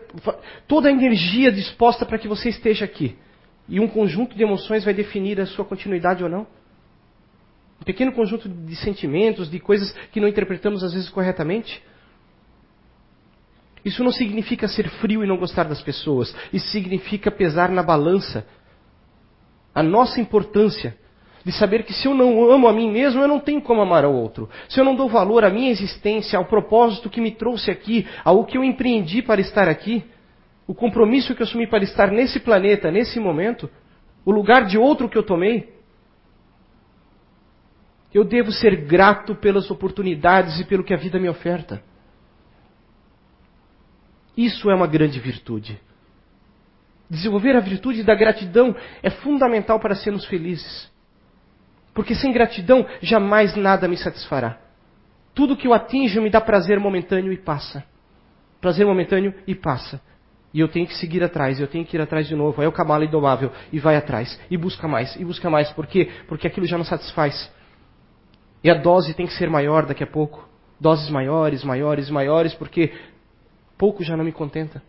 toda 0.68 0.90
a 0.90 0.92
energia 0.92 1.52
disposta 1.52 2.04
para 2.04 2.18
que 2.18 2.28
você 2.28 2.50
esteja 2.50 2.86
aqui. 2.86 3.16
E 3.68 3.80
um 3.80 3.88
conjunto 3.88 4.36
de 4.36 4.44
emoções 4.44 4.84
vai 4.84 4.94
definir 4.94 5.40
a 5.40 5.46
sua 5.46 5.64
continuidade 5.66 6.24
ou 6.24 6.30
não. 6.30 6.46
Um 7.82 7.86
pequeno 7.86 8.12
conjunto 8.12 8.48
de 8.48 8.76
sentimentos, 8.76 9.50
de 9.50 9.60
coisas 9.60 9.92
que 10.12 10.20
não 10.20 10.28
interpretamos 10.28 10.84
às 10.84 10.94
vezes 10.94 11.10
corretamente. 11.10 11.82
Isso 13.84 14.04
não 14.04 14.12
significa 14.12 14.68
ser 14.68 14.90
frio 14.90 15.24
e 15.24 15.28
não 15.28 15.38
gostar 15.38 15.64
das 15.64 15.82
pessoas. 15.82 16.34
Isso 16.52 16.68
significa 16.68 17.30
pesar 17.30 17.70
na 17.70 17.84
balança 17.84 18.46
a 19.76 19.82
nossa 19.82 20.22
importância 20.22 20.96
de 21.44 21.52
saber 21.52 21.84
que 21.84 21.94
se 21.94 22.08
eu 22.08 22.14
não 22.14 22.50
amo 22.50 22.68
a 22.68 22.74
mim 22.74 22.90
mesmo, 22.90 23.22
eu 23.22 23.28
não 23.28 23.40
tenho 23.40 23.62
como 23.62 23.82
amar 23.82 24.06
ao 24.06 24.14
outro. 24.14 24.50
Se 24.70 24.80
eu 24.80 24.86
não 24.86 24.96
dou 24.96 25.10
valor 25.10 25.44
à 25.44 25.50
minha 25.50 25.72
existência, 25.72 26.38
ao 26.40 26.46
propósito 26.46 27.10
que 27.10 27.20
me 27.20 27.32
trouxe 27.32 27.70
aqui, 27.70 28.08
ao 28.24 28.46
que 28.46 28.58
eu 28.58 28.64
empreendi 28.64 29.22
para 29.22 29.42
estar 29.42 29.68
aqui, 29.68 30.04
o 30.66 30.74
compromisso 30.74 31.36
que 31.36 31.42
eu 31.42 31.46
assumi 31.46 31.68
para 31.68 31.84
estar 31.84 32.10
nesse 32.12 32.40
planeta, 32.40 32.92
nesse 32.92 33.20
momento, 33.20 33.70
o 34.26 34.32
lugar 34.32 34.66
de 34.66 34.78
outro 34.78 35.10
que 35.10 35.18
eu 35.18 35.24
tomei, 35.24 35.74
eu 38.14 38.24
devo 38.24 38.52
ser 38.52 38.86
grato 38.86 39.36
pelas 39.36 39.70
oportunidades 39.72 40.60
e 40.60 40.66
pelo 40.66 40.84
que 40.84 40.94
a 40.94 40.98
vida 40.98 41.20
me 41.20 41.28
oferta. 41.28 41.84
Isso 44.38 44.70
é 44.70 44.76
uma 44.76 44.88
grande 44.88 45.20
virtude. 45.20 45.80
Desenvolver 47.10 47.56
a 47.56 47.60
virtude 47.60 48.04
da 48.04 48.16
gratidão 48.16 48.76
é 49.02 49.10
fundamental 49.10 49.80
para 49.80 49.96
sermos 49.96 50.26
felizes. 50.26 50.92
Porque 51.94 52.16
sem 52.16 52.32
gratidão 52.32 52.88
jamais 53.02 53.56
nada 53.56 53.88
me 53.88 53.98
satisfará. 53.98 54.60
Tudo 55.34 55.58
que 55.58 55.68
eu 55.68 55.74
atinjo 55.74 56.22
me 56.22 56.30
dá 56.30 56.40
prazer 56.40 56.80
momentâneo 56.80 57.32
e 57.32 57.38
passa. 57.38 57.84
Prazer 58.62 58.86
momentâneo 58.86 59.34
e 59.46 59.54
passa. 59.54 60.02
E 60.54 60.60
eu 60.60 60.68
tenho 60.68 60.86
que 60.86 60.94
seguir 60.96 61.24
atrás, 61.24 61.60
eu 61.60 61.68
tenho 61.68 61.84
que 61.84 61.98
ir 61.98 62.02
atrás 62.02 62.28
de 62.28 62.36
novo. 62.36 62.62
Aí 62.62 62.68
o 62.68 62.72
cavalo 62.72 63.04
indomável 63.04 63.52
e 63.72 63.80
vai 63.80 63.96
atrás, 63.96 64.40
e 64.52 64.56
busca 64.56 64.88
mais, 64.88 65.16
e 65.16 65.26
busca 65.26 65.50
mais. 65.50 65.72
Por 65.72 65.88
quê? 65.88 66.10
Porque 66.28 66.46
aquilo 66.46 66.68
já 66.68 66.78
não 66.78 66.86
satisfaz. 66.86 67.52
E 68.64 68.70
a 68.70 68.76
dose 68.76 69.16
tem 69.16 69.26
que 69.26 69.34
ser 69.34 69.50
maior 69.50 69.86
daqui 69.86 70.04
a 70.04 70.08
pouco. 70.08 70.48
Doses 70.80 71.10
maiores, 71.10 71.64
maiores, 71.64 72.10
maiores, 72.10 72.54
porque 72.54 72.94
pouco 73.78 74.04
já 74.04 74.16
não 74.16 74.24
me 74.24 74.32
contenta. 74.32 74.82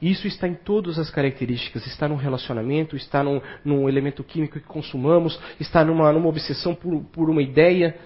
Isso 0.00 0.26
está 0.26 0.48
em 0.48 0.54
todas 0.54 0.98
as 0.98 1.10
características. 1.10 1.86
Está 1.86 2.08
num 2.08 2.16
relacionamento, 2.16 2.96
está 2.96 3.22
num, 3.22 3.40
num 3.64 3.88
elemento 3.88 4.24
químico 4.24 4.58
que 4.58 4.66
consumamos, 4.66 5.38
está 5.60 5.84
numa, 5.84 6.10
numa 6.12 6.28
obsessão 6.28 6.74
por, 6.74 7.02
por 7.12 7.28
uma 7.28 7.42
ideia, 7.42 7.98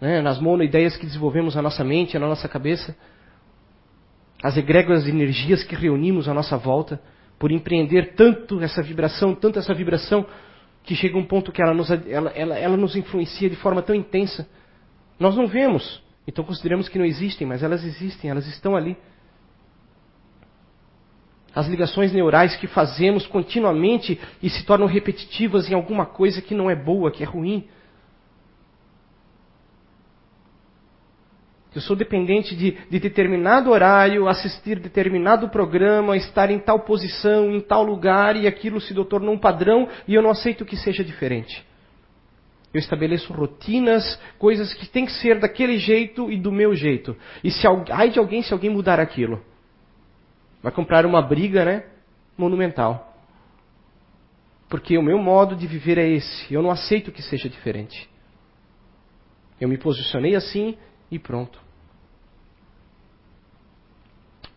né, 0.00 0.20
nas 0.20 0.40
monoideias 0.40 0.96
que 0.96 1.06
desenvolvemos 1.06 1.54
na 1.54 1.62
nossa 1.62 1.84
mente, 1.84 2.18
na 2.18 2.26
nossa 2.26 2.48
cabeça 2.48 2.96
as 4.42 4.56
egrégoras 4.56 5.06
energias 5.06 5.62
que 5.62 5.74
reunimos 5.74 6.28
à 6.28 6.34
nossa 6.34 6.56
volta, 6.56 7.00
por 7.38 7.50
empreender 7.50 8.14
tanto 8.14 8.60
essa 8.60 8.82
vibração, 8.82 9.34
tanto 9.34 9.58
essa 9.58 9.74
vibração, 9.74 10.26
que 10.82 10.94
chega 10.94 11.18
um 11.18 11.24
ponto 11.24 11.50
que 11.50 11.60
ela 11.60 11.74
nos, 11.74 11.90
ela, 11.90 12.30
ela, 12.30 12.56
ela 12.56 12.76
nos 12.76 12.94
influencia 12.94 13.50
de 13.50 13.56
forma 13.56 13.82
tão 13.82 13.94
intensa. 13.94 14.48
Nós 15.18 15.36
não 15.36 15.46
vemos, 15.46 16.02
então 16.26 16.44
consideramos 16.44 16.88
que 16.88 16.98
não 16.98 17.04
existem, 17.04 17.46
mas 17.46 17.62
elas 17.62 17.84
existem, 17.84 18.30
elas 18.30 18.46
estão 18.46 18.76
ali. 18.76 18.96
As 21.54 21.66
ligações 21.66 22.12
neurais 22.12 22.54
que 22.56 22.66
fazemos 22.66 23.26
continuamente 23.26 24.20
e 24.42 24.50
se 24.50 24.64
tornam 24.64 24.86
repetitivas 24.86 25.70
em 25.70 25.74
alguma 25.74 26.04
coisa 26.04 26.42
que 26.42 26.54
não 26.54 26.70
é 26.70 26.76
boa, 26.76 27.10
que 27.10 27.22
é 27.22 27.26
ruim. 27.26 27.66
Eu 31.76 31.82
sou 31.82 31.94
dependente 31.94 32.56
de, 32.56 32.70
de, 32.70 32.98
determinado 32.98 33.70
horário, 33.70 34.26
assistir 34.28 34.80
determinado 34.80 35.50
programa, 35.50 36.16
estar 36.16 36.50
em 36.50 36.58
tal 36.58 36.80
posição, 36.80 37.54
em 37.54 37.60
tal 37.60 37.82
lugar, 37.82 38.34
e 38.34 38.46
aquilo 38.46 38.80
se 38.80 38.94
tornou 39.04 39.34
um 39.34 39.38
padrão 39.38 39.86
e 40.08 40.14
eu 40.14 40.22
não 40.22 40.30
aceito 40.30 40.64
que 40.64 40.74
seja 40.74 41.04
diferente. 41.04 41.62
Eu 42.72 42.78
estabeleço 42.78 43.30
rotinas, 43.30 44.18
coisas 44.38 44.72
que 44.72 44.88
tem 44.88 45.04
que 45.04 45.12
ser 45.12 45.38
daquele 45.38 45.76
jeito 45.76 46.32
e 46.32 46.38
do 46.38 46.50
meu 46.50 46.74
jeito. 46.74 47.14
E 47.44 47.50
se 47.50 47.66
ai 47.90 48.08
de 48.08 48.18
alguém 48.18 48.40
se 48.40 48.54
alguém 48.54 48.70
mudar 48.70 48.98
aquilo. 48.98 49.44
Vai 50.62 50.72
comprar 50.72 51.04
uma 51.04 51.20
briga, 51.20 51.62
né? 51.62 51.84
Monumental. 52.38 53.14
Porque 54.70 54.96
o 54.96 55.02
meu 55.02 55.18
modo 55.18 55.54
de 55.54 55.66
viver 55.66 55.98
é 55.98 56.08
esse. 56.08 56.54
Eu 56.54 56.62
não 56.62 56.70
aceito 56.70 57.12
que 57.12 57.20
seja 57.20 57.50
diferente. 57.50 58.08
Eu 59.60 59.68
me 59.68 59.76
posicionei 59.76 60.34
assim 60.34 60.78
e 61.10 61.18
pronto 61.18 61.65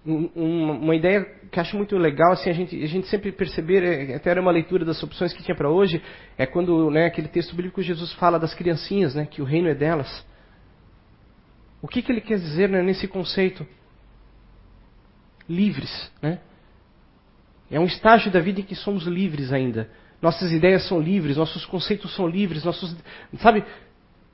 um, 0.06 0.72
uma 0.72 0.96
ideia 0.96 1.26
que 1.52 1.60
acho 1.60 1.76
muito 1.76 1.98
legal, 1.98 2.32
assim, 2.32 2.50
a 2.50 2.54
gente, 2.54 2.82
a 2.82 2.88
gente 2.88 3.08
sempre 3.08 3.32
perceber, 3.32 3.84
é, 3.84 4.16
até 4.16 4.30
era 4.30 4.42
uma 4.42 4.52
leitura 4.52 4.86
das 4.86 5.02
opções 5.04 5.34
que 5.34 5.44
tinha 5.44 5.56
para 5.56 5.70
hoje, 5.70 6.02
é 6.38 6.46
quando 6.46 6.90
né, 6.90 7.06
aquele 7.06 7.28
texto 7.28 7.56
bíblico 7.56 7.82
Jesus 7.82 8.14
fala 8.14 8.40
das 8.40 8.54
criancinhas, 8.54 9.16
né, 9.16 9.26
que 9.26 9.42
o 9.42 9.46
reino 9.46 9.68
é 9.68 9.76
delas. 9.76 10.26
O 11.82 11.88
que, 11.88 12.02
que 12.02 12.12
ele 12.12 12.22
quer 12.22 12.38
dizer 12.38 12.70
né, 12.70 12.82
nesse 12.82 13.08
conceito? 13.08 13.66
Livres, 15.48 16.12
né? 16.22 16.40
É 17.72 17.80
um 17.80 17.86
estágio 17.86 18.32
da 18.32 18.40
vida 18.40 18.60
em 18.60 18.64
que 18.64 18.76
somos 18.76 19.04
livres 19.06 19.54
ainda. 19.54 19.90
Nossas 20.22 20.52
ideias 20.52 20.88
são 20.88 21.00
livres, 21.00 21.38
nossos 21.38 21.66
conceitos 21.66 22.14
são 22.16 22.28
livres, 22.28 22.64
nossos, 22.64 22.96
sabe? 23.38 23.64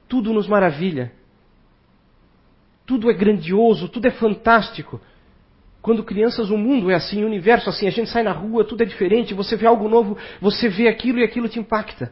Tudo 0.07 0.33
nos 0.33 0.47
maravilha. 0.47 1.11
Tudo 2.85 3.09
é 3.09 3.13
grandioso, 3.13 3.89
tudo 3.89 4.07
é 4.07 4.11
fantástico. 4.11 5.01
Quando 5.85 6.03
crianças, 6.03 6.49
o 6.49 6.57
mundo 6.57 6.89
é 6.89 6.95
assim, 6.95 7.23
o 7.23 7.27
universo 7.27 7.69
é 7.69 7.71
assim, 7.71 7.85
a 7.85 7.91
gente 7.91 8.09
sai 8.09 8.23
na 8.23 8.31
rua, 8.31 8.63
tudo 8.63 8.81
é 8.81 8.85
diferente, 8.87 9.35
você 9.35 9.55
vê 9.55 9.67
algo 9.67 9.87
novo, 9.87 10.17
você 10.41 10.67
vê 10.67 10.87
aquilo 10.87 11.19
e 11.19 11.23
aquilo 11.23 11.47
te 11.47 11.59
impacta. 11.59 12.11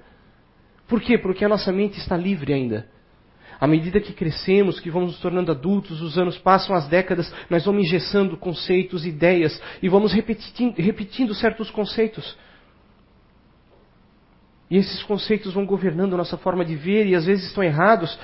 Por 0.88 1.02
quê? 1.02 1.18
Porque 1.18 1.44
a 1.44 1.50
nossa 1.50 1.72
mente 1.72 1.98
está 1.98 2.16
livre 2.16 2.54
ainda. 2.54 2.88
À 3.60 3.66
medida 3.66 4.00
que 4.00 4.14
crescemos, 4.14 4.80
que 4.80 4.92
vamos 4.92 5.14
nos 5.14 5.20
tornando 5.20 5.52
adultos, 5.52 6.04
os 6.04 6.20
anos 6.20 6.38
passam, 6.38 6.76
as 6.76 6.88
décadas, 6.88 7.34
nós 7.50 7.66
vamos 7.66 7.84
engessando 7.84 8.38
conceitos, 8.38 9.08
ideias 9.08 9.60
e 9.82 9.90
vamos 9.90 10.14
repetindo, 10.14 10.76
repetindo 10.78 11.34
certos 11.34 11.72
conceitos. 11.72 12.38
E 14.70 14.78
esses 14.78 15.02
conceitos 15.02 15.52
vão 15.52 15.66
governando 15.66 16.14
a 16.14 16.18
nossa 16.18 16.38
forma 16.38 16.64
de 16.64 16.76
ver 16.76 17.08
e 17.08 17.16
às 17.16 17.26
vezes 17.26 17.48
estão 17.48 17.64
errados. 17.64 18.20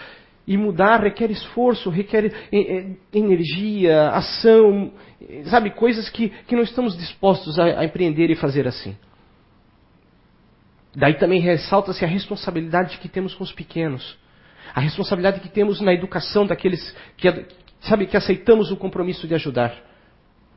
E 0.50 0.58
mudar 0.58 1.03
requer 1.03 1.29
esforço, 1.29 1.91
requer 1.91 2.34
energia, 3.13 4.10
ação, 4.10 4.91
sabe, 5.46 5.70
coisas 5.70 6.10
que, 6.10 6.29
que 6.29 6.56
não 6.56 6.63
estamos 6.63 6.98
dispostos 6.98 7.60
a, 7.60 7.82
a 7.82 7.86
empreender 7.86 8.32
e 8.32 8.36
fazer 8.36 8.68
assim. 8.68 8.98
Daí 10.96 11.13
também 11.20 11.39
ressalta-se 11.39 12.03
a 12.03 12.08
responsabilidade 12.08 12.98
que 12.98 13.08
temos 13.08 13.36
com 13.36 13.44
os 13.44 13.51
pequenos. 13.51 14.18
A 14.74 14.79
responsabilidade 14.79 15.39
que 15.39 15.50
temos 15.50 15.79
na 15.82 15.94
educação 15.94 16.48
daqueles 16.48 16.96
que, 17.15 17.46
sabe, 17.82 18.08
que 18.08 18.18
aceitamos 18.18 18.72
o 18.72 18.75
compromisso 18.75 19.27
de 19.27 19.36
ajudar 19.36 19.72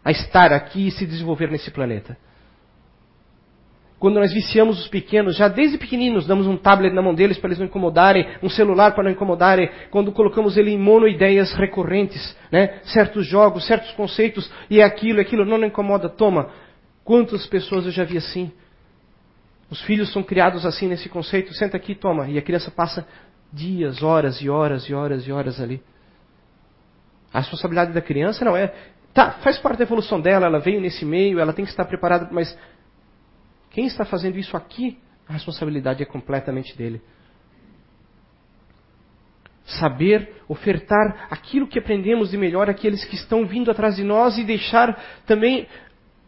a 0.03 0.11
estar 0.11 0.55
aqui 0.55 0.87
e 0.87 0.91
se 0.91 1.05
desenvolver 1.05 1.51
nesse 1.51 1.71
planeta. 1.71 2.17
Quando 4.03 4.19
nós 4.19 4.33
viciamos 4.33 4.81
os 4.81 4.89
pequenos, 4.89 5.37
já 5.37 5.47
desde 5.47 5.79
pequeninos, 5.79 6.27
damos 6.27 6.49
um 6.49 6.57
tablet 6.57 6.93
na 6.93 7.01
mão 7.01 7.15
deles 7.15 7.39
para 7.39 7.51
eles 7.51 7.61
não 7.61 7.67
incomodarem, 7.67 8.27
um 8.43 8.49
celular 8.49 8.97
para 8.97 9.05
não 9.05 9.13
incomodarem, 9.13 9.71
quando 9.93 10.11
colocamos 10.11 10.57
ele 10.57 10.73
em 10.73 10.77
monoideias 10.77 11.53
recorrentes, 11.53 12.37
né? 12.51 12.81
certos 12.83 13.25
jogos, 13.25 13.65
certos 13.65 13.93
conceitos, 13.93 14.53
e 14.69 14.81
é 14.81 14.83
aquilo, 14.83 15.21
é 15.21 15.23
aquilo, 15.23 15.45
não, 15.45 15.57
não 15.57 15.69
incomoda, 15.69 16.09
toma. 16.09 16.51
Quantas 17.05 17.47
pessoas 17.47 17.85
eu 17.85 17.93
já 17.93 18.03
vi 18.03 18.17
assim? 18.17 18.51
Os 19.71 19.81
filhos 19.83 20.13
são 20.13 20.25
criados 20.25 20.67
assim 20.67 20.89
nesse 20.89 21.09
conceito, 21.09 21.55
senta 21.55 21.77
aqui, 21.77 21.95
toma, 21.95 22.29
e 22.29 22.37
a 22.37 22.43
criança 22.43 22.73
passa 22.73 23.07
dias, 23.53 24.03
horas 24.03 24.43
e 24.43 24.51
horas 24.51 24.83
e 24.83 24.93
horas 24.93 25.29
e 25.29 25.31
horas 25.31 25.61
ali. 25.61 25.81
A 27.33 27.39
responsabilidade 27.39 27.93
da 27.93 28.01
criança 28.01 28.45
não 28.45 28.57
é. 28.57 28.75
Tá, 29.15 29.31
faz 29.45 29.59
parte 29.59 29.79
da 29.79 29.85
evolução 29.85 30.21
dela, 30.21 30.47
ela 30.47 30.59
veio 30.59 30.81
nesse 30.81 31.05
meio, 31.05 31.39
ela 31.39 31.53
tem 31.53 31.65
que 31.65 31.71
estar 31.71 31.85
preparada, 31.85 32.31
mas 32.33 32.59
quem 33.73 33.87
está 33.87 34.05
fazendo 34.05 34.39
isso 34.39 34.57
aqui, 34.57 34.99
a 35.29 35.33
responsabilidade 35.33 36.03
é 36.03 36.07
completamente 36.07 36.77
dele. 36.77 37.01
Saber 39.65 40.43
ofertar 40.47 41.29
aquilo 41.31 41.67
que 41.67 41.79
aprendemos 41.79 42.31
de 42.31 42.37
melhor 42.37 42.69
àqueles 42.69 43.05
que 43.05 43.15
estão 43.15 43.47
vindo 43.47 43.71
atrás 43.71 43.97
de 43.97 44.05
nós 44.05 44.37
e 44.37 44.45
deixar 44.45 45.23
também 45.25 45.67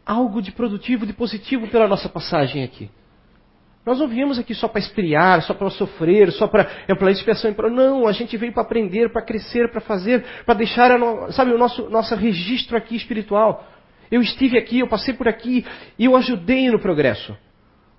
algo 0.06 0.40
de 0.40 0.52
produtivo, 0.52 1.06
de 1.06 1.12
positivo 1.12 1.68
pela 1.68 1.86
nossa 1.86 2.08
passagem 2.08 2.62
aqui. 2.62 2.90
Nós 3.84 3.98
não 3.98 4.08
viemos 4.08 4.38
aqui 4.38 4.54
só 4.54 4.66
para 4.66 4.80
esfriar, 4.80 5.42
só 5.42 5.52
para 5.52 5.68
sofrer, 5.68 6.32
só 6.32 6.48
para 6.48 6.66
é 6.88 6.94
para 6.94 7.10
expiação. 7.10 7.52
Pra... 7.52 7.68
Não, 7.68 8.06
a 8.06 8.12
gente 8.12 8.34
veio 8.38 8.52
para 8.52 8.62
aprender, 8.62 9.12
para 9.12 9.20
crescer, 9.20 9.70
para 9.70 9.82
fazer, 9.82 10.24
para 10.46 10.54
deixar 10.54 10.90
sabe, 11.32 11.52
o 11.52 11.58
nosso, 11.58 11.90
nosso 11.90 12.14
registro 12.14 12.78
aqui 12.78 12.96
espiritual. 12.96 13.62
Eu 14.14 14.22
estive 14.22 14.56
aqui, 14.56 14.78
eu 14.78 14.86
passei 14.86 15.12
por 15.12 15.26
aqui 15.26 15.66
e 15.98 16.04
eu 16.04 16.14
ajudei 16.14 16.70
no 16.70 16.78
progresso. 16.78 17.36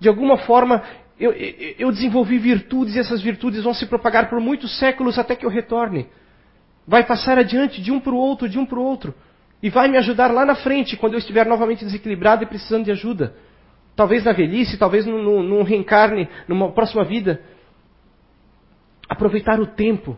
De 0.00 0.08
alguma 0.08 0.38
forma, 0.38 0.82
eu, 1.20 1.30
eu, 1.30 1.92
desenvolvi 1.92 2.38
virtudes 2.38 2.96
e 2.96 2.98
essas 2.98 3.20
virtudes 3.20 3.64
vão 3.64 3.74
se 3.74 3.84
propagar 3.84 4.30
por 4.30 4.40
muitos 4.40 4.78
séculos 4.78 5.18
até 5.18 5.36
que 5.36 5.44
eu 5.44 5.50
retorne. 5.50 6.06
Vai 6.88 7.04
passar 7.04 7.38
adiante 7.38 7.82
de 7.82 7.92
um 7.92 8.00
para 8.00 8.14
o 8.14 8.16
outro, 8.16 8.48
de 8.48 8.58
um 8.58 8.64
para 8.64 8.78
o 8.78 8.82
outro. 8.82 9.14
E 9.62 9.68
vai 9.68 9.88
me 9.88 9.98
ajudar 9.98 10.32
lá 10.32 10.46
na 10.46 10.54
frente, 10.54 10.96
quando 10.96 11.12
eu 11.12 11.18
estiver 11.18 11.44
novamente 11.44 11.84
desequilibrado 11.84 12.44
e 12.44 12.46
precisando 12.46 12.86
de 12.86 12.92
ajuda. 12.92 13.34
Talvez 13.94 14.24
na 14.24 14.32
velhice, 14.32 14.78
talvez 14.78 15.04
num, 15.04 15.42
num 15.42 15.62
reencarne, 15.62 16.30
numa 16.48 16.72
próxima 16.72 17.04
vida. 17.04 17.42
Aproveitar 19.06 19.60
o 19.60 19.66
tempo. 19.66 20.16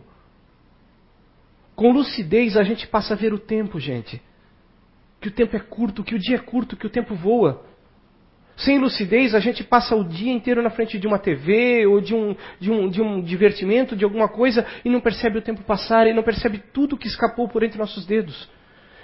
Com 1.75 1.91
lucidez 1.91 2.55
a 2.55 2.63
gente 2.63 2.87
passa 2.87 3.15
a 3.15 3.17
ver 3.17 3.33
o 3.33 3.37
tempo, 3.37 3.81
gente 3.81 4.28
que 5.19 5.27
o 5.27 5.31
tempo 5.31 5.55
é 5.55 5.59
curto, 5.59 6.03
que 6.03 6.15
o 6.15 6.19
dia 6.19 6.37
é 6.37 6.39
curto, 6.39 6.77
que 6.77 6.87
o 6.87 6.89
tempo 6.89 7.13
voa. 7.15 7.65
Sem 8.55 8.77
lucidez, 8.77 9.33
a 9.33 9.39
gente 9.39 9.63
passa 9.63 9.95
o 9.95 10.03
dia 10.03 10.33
inteiro 10.33 10.61
na 10.61 10.69
frente 10.69 10.99
de 10.99 11.07
uma 11.07 11.17
TV 11.17 11.85
ou 11.87 12.01
de 12.01 12.13
um, 12.13 12.35
de 12.59 12.69
um, 12.69 12.89
de 12.89 13.01
um 13.01 13.21
divertimento, 13.21 13.95
de 13.95 14.03
alguma 14.03 14.27
coisa, 14.27 14.65
e 14.83 14.89
não 14.89 14.99
percebe 14.99 15.37
o 15.37 15.41
tempo 15.41 15.63
passar, 15.63 16.07
e 16.07 16.13
não 16.13 16.23
percebe 16.23 16.61
tudo 16.73 16.97
que 16.97 17.07
escapou 17.07 17.47
por 17.47 17.63
entre 17.63 17.79
nossos 17.79 18.05
dedos. 18.05 18.49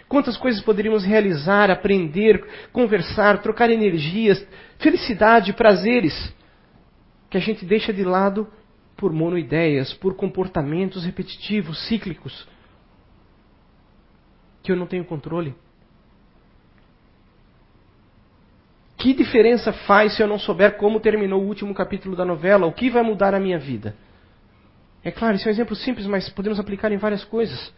Quantas 0.10 0.38
coisas 0.38 0.62
poderíamos 0.62 1.06
realizar, 1.06 1.72
aprender, 1.72 2.46
conversar, 2.72 3.42
trocar 3.42 3.70
energias, 3.70 4.46
felicidade, 4.78 5.54
prazeres, 5.54 6.34
que 7.30 7.38
a 7.38 7.42
gente 7.42 7.66
deixa 7.66 7.94
de 7.94 8.04
lado 8.04 8.48
por 8.98 9.12
monoideias, 9.12 9.94
por 9.94 10.16
comportamentos 10.16 11.06
repetitivos, 11.06 11.88
cíclicos, 11.88 12.48
que 14.62 14.72
eu 14.72 14.76
não 14.76 14.86
tenho 14.86 15.06
controle. 15.06 15.56
Que 19.06 19.14
diferença 19.14 19.72
faz 19.72 20.16
se 20.16 20.24
eu 20.24 20.28
não 20.28 20.40
souber 20.40 20.78
como 20.78 21.00
terminou 21.00 21.40
o 21.40 21.46
último 21.46 21.76
capítulo 21.76 22.16
da 22.16 22.26
novela? 22.26 22.66
O 22.66 22.74
que 22.74 22.90
vai 22.90 23.04
mudar 23.04 23.36
a 23.36 23.40
minha 23.40 23.60
vida? 23.60 23.96
É 25.04 25.12
claro, 25.12 25.36
isso 25.36 25.48
é 25.48 25.52
um 25.52 25.54
exemplo 25.54 25.76
simples, 25.76 26.08
mas 26.08 26.28
podemos 26.28 26.60
aplicar 26.60 26.92
em 26.92 26.98
várias 26.98 27.24
coisas. 27.24 27.72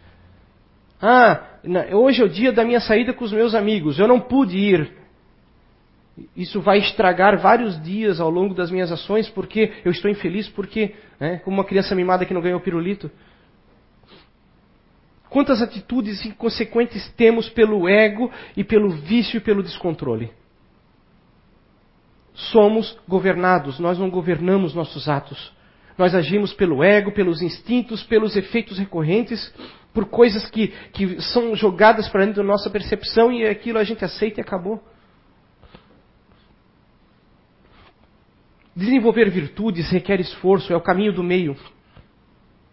Ah, 1.01 1.43
hoje 1.91 2.21
é 2.21 2.25
o 2.25 2.29
dia 2.29 2.53
da 2.53 2.63
minha 2.63 2.79
saída 2.79 3.13
com 3.13 3.25
os 3.25 3.33
meus 3.33 3.53
amigos, 3.53 3.99
eu 3.99 4.07
não 4.07 4.21
pude 4.21 4.57
ir. 4.57 4.89
Isso 6.33 6.61
vai 6.61 6.77
estragar 6.77 7.37
vários 7.37 7.77
dias 7.83 8.21
ao 8.21 8.29
longo 8.29 8.53
das 8.53 8.71
minhas 8.71 8.89
ações, 8.89 9.27
porque 9.27 9.73
eu 9.83 9.91
estou 9.91 10.09
infeliz, 10.09 10.47
porque, 10.47 10.95
né, 11.19 11.39
como 11.39 11.57
uma 11.57 11.65
criança 11.65 11.93
mimada 11.93 12.25
que 12.25 12.33
não 12.33 12.39
ganhou 12.39 12.61
pirulito. 12.61 13.11
Quantas 15.29 15.61
atitudes 15.61 16.25
inconsequentes 16.25 17.11
temos 17.17 17.49
pelo 17.49 17.85
ego 17.85 18.31
e 18.55 18.63
pelo 18.63 18.91
vício 18.91 19.39
e 19.39 19.41
pelo 19.41 19.61
descontrole? 19.61 20.31
Somos 22.37 22.95
governados, 23.07 23.79
nós 23.79 23.97
não 23.97 24.09
governamos 24.09 24.73
nossos 24.73 25.09
atos. 25.09 25.51
Nós 25.97 26.13
agimos 26.13 26.53
pelo 26.53 26.83
ego, 26.83 27.11
pelos 27.11 27.41
instintos, 27.41 28.03
pelos 28.03 28.35
efeitos 28.35 28.77
recorrentes, 28.77 29.51
por 29.91 30.05
coisas 30.05 30.47
que, 30.47 30.67
que 30.93 31.19
são 31.19 31.55
jogadas 31.55 32.07
para 32.07 32.23
dentro 32.23 32.43
da 32.43 32.47
nossa 32.47 32.69
percepção 32.69 33.31
e 33.31 33.47
aquilo 33.47 33.79
a 33.79 33.83
gente 33.83 34.05
aceita 34.05 34.39
e 34.39 34.43
acabou. 34.43 34.79
Desenvolver 38.75 39.31
virtudes 39.31 39.89
requer 39.89 40.19
esforço, 40.19 40.71
é 40.71 40.75
o 40.75 40.81
caminho 40.81 41.11
do 41.11 41.23
meio. 41.23 41.57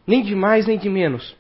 Nem 0.06 0.22
de 0.22 0.34
mais, 0.34 0.66
nem 0.66 0.76
de 0.76 0.90
menos. 0.90 1.34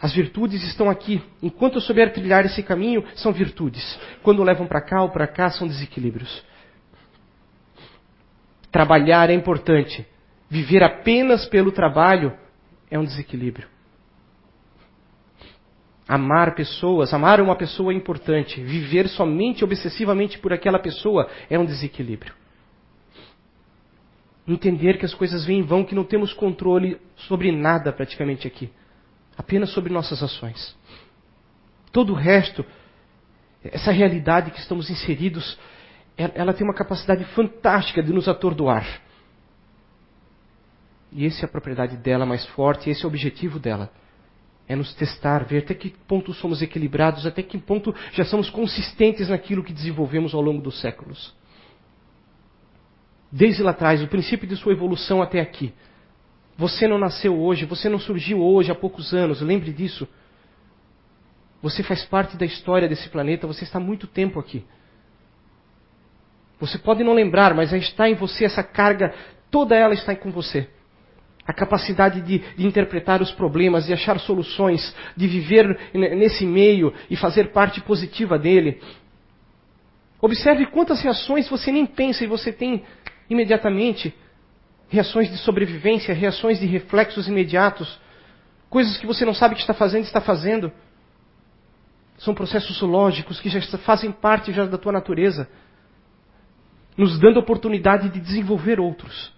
As 0.00 0.12
virtudes 0.12 0.62
estão 0.62 0.88
aqui. 0.88 1.20
Enquanto 1.42 1.74
eu 1.74 1.80
souber 1.80 2.12
trilhar 2.12 2.44
esse 2.44 2.62
caminho, 2.62 3.04
são 3.16 3.32
virtudes. 3.32 3.98
Quando 4.22 4.44
levam 4.44 4.66
para 4.66 4.80
cá 4.80 5.02
ou 5.02 5.10
para 5.10 5.26
cá, 5.26 5.50
são 5.50 5.66
desequilíbrios. 5.66 6.44
Trabalhar 8.70 9.28
é 9.28 9.34
importante. 9.34 10.06
Viver 10.48 10.84
apenas 10.84 11.46
pelo 11.46 11.72
trabalho 11.72 12.32
é 12.90 12.98
um 12.98 13.04
desequilíbrio. 13.04 13.66
Amar 16.06 16.54
pessoas, 16.54 17.12
amar 17.12 17.40
uma 17.40 17.56
pessoa 17.56 17.92
é 17.92 17.96
importante. 17.96 18.62
Viver 18.62 19.08
somente 19.08 19.64
obsessivamente 19.64 20.38
por 20.38 20.52
aquela 20.52 20.78
pessoa 20.78 21.28
é 21.50 21.58
um 21.58 21.66
desequilíbrio. 21.66 22.32
Entender 24.46 24.96
que 24.96 25.04
as 25.04 25.12
coisas 25.12 25.44
vêm 25.44 25.58
em 25.58 25.62
vão, 25.62 25.84
que 25.84 25.94
não 25.94 26.04
temos 26.04 26.32
controle 26.32 26.98
sobre 27.16 27.52
nada 27.52 27.92
praticamente 27.92 28.46
aqui 28.46 28.70
apenas 29.38 29.70
sobre 29.70 29.92
nossas 29.92 30.20
ações. 30.20 30.76
Todo 31.92 32.12
o 32.12 32.16
resto, 32.16 32.66
essa 33.62 33.92
realidade 33.92 34.50
que 34.50 34.58
estamos 34.58 34.90
inseridos, 34.90 35.56
ela 36.16 36.52
tem 36.52 36.66
uma 36.66 36.74
capacidade 36.74 37.24
fantástica 37.26 38.02
de 38.02 38.12
nos 38.12 38.26
atordoar. 38.26 39.00
E 41.12 41.24
essa 41.24 41.44
é 41.44 41.46
a 41.46 41.50
propriedade 41.50 41.96
dela 41.96 42.26
mais 42.26 42.44
forte, 42.46 42.90
esse 42.90 43.02
é 43.02 43.06
o 43.06 43.08
objetivo 43.08 43.60
dela. 43.60 43.90
É 44.66 44.76
nos 44.76 44.92
testar, 44.94 45.44
ver 45.44 45.62
até 45.62 45.72
que 45.72 45.90
ponto 46.06 46.34
somos 46.34 46.60
equilibrados, 46.60 47.24
até 47.24 47.42
que 47.42 47.56
ponto 47.56 47.94
já 48.12 48.24
somos 48.24 48.50
consistentes 48.50 49.28
naquilo 49.28 49.64
que 49.64 49.72
desenvolvemos 49.72 50.34
ao 50.34 50.42
longo 50.42 50.60
dos 50.60 50.78
séculos. 50.80 51.32
Desde 53.30 53.62
lá 53.62 53.70
atrás, 53.70 54.02
o 54.02 54.08
princípio 54.08 54.46
de 54.46 54.56
sua 54.56 54.72
evolução 54.72 55.22
até 55.22 55.40
aqui, 55.40 55.72
você 56.58 56.88
não 56.88 56.98
nasceu 56.98 57.40
hoje, 57.40 57.64
você 57.64 57.88
não 57.88 58.00
surgiu 58.00 58.42
hoje 58.42 58.72
há 58.72 58.74
poucos 58.74 59.14
anos, 59.14 59.40
lembre 59.40 59.72
disso. 59.72 60.08
Você 61.62 61.84
faz 61.84 62.04
parte 62.04 62.36
da 62.36 62.44
história 62.44 62.88
desse 62.88 63.08
planeta, 63.08 63.46
você 63.46 63.62
está 63.62 63.78
há 63.78 63.80
muito 63.80 64.08
tempo 64.08 64.40
aqui. 64.40 64.64
Você 66.58 66.76
pode 66.76 67.04
não 67.04 67.14
lembrar, 67.14 67.54
mas 67.54 67.72
está 67.72 68.10
em 68.10 68.16
você 68.16 68.44
essa 68.44 68.64
carga, 68.64 69.14
toda 69.52 69.76
ela 69.76 69.94
está 69.94 70.16
com 70.16 70.32
você. 70.32 70.68
A 71.46 71.52
capacidade 71.52 72.20
de, 72.22 72.40
de 72.40 72.66
interpretar 72.66 73.22
os 73.22 73.30
problemas, 73.30 73.86
de 73.86 73.92
achar 73.92 74.18
soluções, 74.18 74.92
de 75.16 75.28
viver 75.28 75.78
nesse 75.94 76.44
meio 76.44 76.92
e 77.08 77.14
fazer 77.14 77.52
parte 77.52 77.80
positiva 77.82 78.36
dele. 78.36 78.82
Observe 80.20 80.66
quantas 80.66 81.00
reações 81.00 81.48
você 81.48 81.70
nem 81.70 81.86
pensa 81.86 82.24
e 82.24 82.26
você 82.26 82.52
tem 82.52 82.82
imediatamente 83.30 84.12
reações 84.88 85.30
de 85.30 85.36
sobrevivência, 85.38 86.14
reações 86.14 86.58
de 86.58 86.66
reflexos 86.66 87.28
imediatos, 87.28 87.98
coisas 88.70 88.96
que 88.96 89.06
você 89.06 89.24
não 89.24 89.34
sabe 89.34 89.54
que 89.54 89.60
está 89.60 89.74
fazendo, 89.74 90.04
está 90.04 90.20
fazendo. 90.20 90.72
São 92.18 92.34
processos 92.34 92.80
lógicos 92.80 93.40
que 93.40 93.48
já 93.48 93.60
fazem 93.78 94.10
parte 94.10 94.52
já 94.52 94.64
da 94.64 94.78
tua 94.78 94.92
natureza. 94.92 95.48
nos 96.96 97.16
dando 97.20 97.38
a 97.38 97.42
oportunidade 97.42 98.08
de 98.08 98.18
desenvolver 98.18 98.80
outros. 98.80 99.32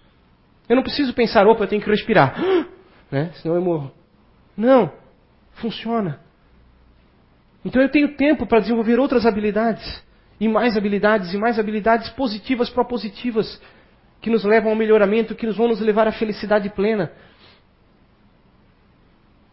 Eu 0.67 0.75
não 0.75 0.81
preciso 0.81 1.13
pensar, 1.13 1.45
opa, 1.45 1.63
eu 1.63 1.67
tenho 1.67 1.81
que 1.81 1.89
respirar, 1.89 2.35
né? 3.11 3.29
senão 3.35 3.53
eu 3.53 3.61
morro. 3.61 3.91
Não, 4.57 4.91
funciona. 5.53 6.19
Então 7.63 7.79
eu 7.79 7.89
tenho 7.89 8.15
tempo 8.15 8.47
para 8.47 8.61
desenvolver 8.61 8.99
outras 8.99 9.27
habilidades, 9.27 10.03
e 10.39 10.47
mais 10.47 10.75
habilidades, 10.75 11.35
e 11.35 11.37
mais 11.37 11.59
habilidades 11.59 12.09
positivas, 12.09 12.69
propositivas, 12.69 13.61
que 14.21 14.29
nos 14.29 14.43
levam 14.43 14.71
ao 14.71 14.77
melhoramento, 14.77 15.35
que 15.35 15.47
nos 15.47 15.57
vão 15.57 15.67
nos 15.67 15.81
levar 15.81 16.07
à 16.07 16.11
felicidade 16.11 16.69
plena. 16.69 17.11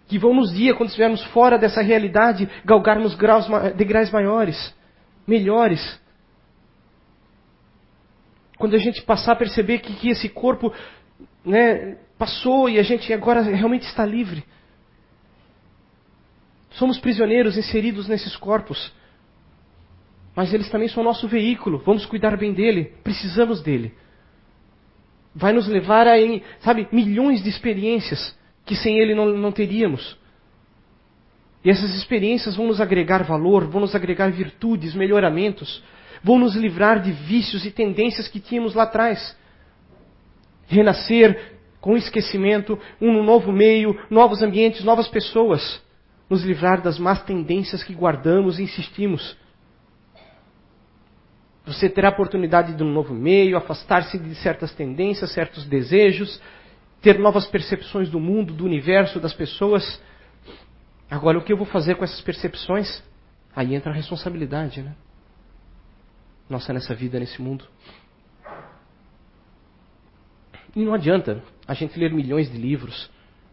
Que 0.06 0.18
vão 0.18 0.34
nos 0.34 0.52
dia, 0.52 0.74
quando 0.74 0.90
estivermos 0.90 1.24
fora 1.26 1.58
dessa 1.58 1.80
realidade, 1.80 2.48
galgarmos 2.64 3.14
graus, 3.14 3.46
degraus 3.74 4.10
maiores, 4.10 4.74
melhores. 5.26 6.00
Quando 8.58 8.74
a 8.74 8.78
gente 8.78 9.02
passar 9.02 9.32
a 9.32 9.36
perceber 9.36 9.78
que, 9.78 9.94
que 9.94 10.10
esse 10.10 10.28
corpo 10.28 10.72
né, 11.44 11.96
passou 12.18 12.68
e 12.68 12.78
a 12.78 12.82
gente 12.82 13.12
agora 13.12 13.40
realmente 13.40 13.86
está 13.86 14.04
livre. 14.04 14.44
Somos 16.72 16.98
prisioneiros 16.98 17.56
inseridos 17.56 18.06
nesses 18.06 18.36
corpos. 18.36 18.92
Mas 20.36 20.52
eles 20.52 20.70
também 20.70 20.88
são 20.88 21.02
nosso 21.02 21.26
veículo. 21.26 21.78
Vamos 21.84 22.04
cuidar 22.04 22.36
bem 22.36 22.52
dele. 22.52 22.92
Precisamos 23.02 23.62
dele. 23.62 23.94
Vai 25.38 25.52
nos 25.52 25.68
levar 25.68 26.08
a, 26.08 26.16
sabe, 26.58 26.88
milhões 26.90 27.42
de 27.42 27.48
experiências 27.48 28.36
que 28.66 28.74
sem 28.74 28.98
ele 28.98 29.14
não, 29.14 29.26
não 29.26 29.52
teríamos. 29.52 30.18
E 31.64 31.70
essas 31.70 31.94
experiências 31.94 32.56
vão 32.56 32.66
nos 32.66 32.80
agregar 32.80 33.22
valor, 33.22 33.66
vão 33.68 33.80
nos 33.80 33.94
agregar 33.94 34.30
virtudes, 34.32 34.94
melhoramentos, 34.94 35.80
vão 36.24 36.40
nos 36.40 36.56
livrar 36.56 37.00
de 37.00 37.12
vícios 37.12 37.64
e 37.64 37.70
tendências 37.70 38.26
que 38.26 38.40
tínhamos 38.40 38.74
lá 38.74 38.82
atrás. 38.82 39.36
Renascer 40.66 41.56
com 41.80 41.96
esquecimento, 41.96 42.76
um 43.00 43.22
novo 43.22 43.52
meio, 43.52 43.96
novos 44.10 44.42
ambientes, 44.42 44.82
novas 44.82 45.06
pessoas 45.06 45.80
nos 46.28 46.42
livrar 46.42 46.82
das 46.82 46.98
más 46.98 47.22
tendências 47.22 47.82
que 47.82 47.94
guardamos 47.94 48.58
e 48.58 48.64
insistimos. 48.64 49.36
Você 51.68 51.86
terá 51.86 52.08
a 52.08 52.10
oportunidade 52.10 52.72
de 52.72 52.82
um 52.82 52.90
novo 52.90 53.12
meio, 53.12 53.54
afastar-se 53.54 54.18
de 54.18 54.34
certas 54.36 54.72
tendências, 54.72 55.30
certos 55.32 55.66
desejos, 55.66 56.40
ter 57.02 57.18
novas 57.18 57.46
percepções 57.46 58.08
do 58.08 58.18
mundo, 58.18 58.54
do 58.54 58.64
universo, 58.64 59.20
das 59.20 59.34
pessoas. 59.34 60.02
Agora, 61.10 61.36
o 61.36 61.44
que 61.44 61.52
eu 61.52 61.58
vou 61.58 61.66
fazer 61.66 61.96
com 61.96 62.04
essas 62.04 62.22
percepções? 62.22 63.02
Aí 63.54 63.74
entra 63.74 63.92
a 63.92 63.94
responsabilidade, 63.94 64.80
né? 64.80 64.94
Nossa, 66.48 66.72
nessa 66.72 66.94
vida, 66.94 67.20
nesse 67.20 67.40
mundo. 67.42 67.66
E 70.74 70.82
não 70.82 70.94
adianta 70.94 71.42
a 71.66 71.74
gente 71.74 71.98
ler 71.98 72.14
milhões 72.14 72.50
de 72.50 72.56
livros, 72.56 73.10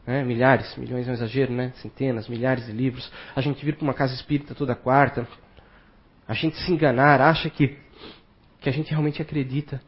né? 0.07 0.23
milhares, 0.23 0.73
milhões 0.77 1.05
é 1.05 1.11
um 1.11 1.15
exagero, 1.15 1.51
né? 1.51 1.73
Centenas, 1.81 2.29
milhares 2.29 2.65
de 2.65 2.71
livros. 2.71 3.11
A 3.35 3.41
gente 3.41 3.65
vir 3.65 3.75
para 3.75 3.83
uma 3.83 3.93
casa 3.93 4.13
espírita 4.13 4.55
toda 4.55 4.73
quarta. 4.73 5.27
A 6.25 6.33
gente 6.33 6.55
se 6.57 6.71
enganar, 6.71 7.19
acha 7.19 7.49
que, 7.49 7.77
que 8.65 8.69
a 8.69 8.73
gente 8.73 8.89
realmente 8.89 9.21
acredita. 9.21 9.79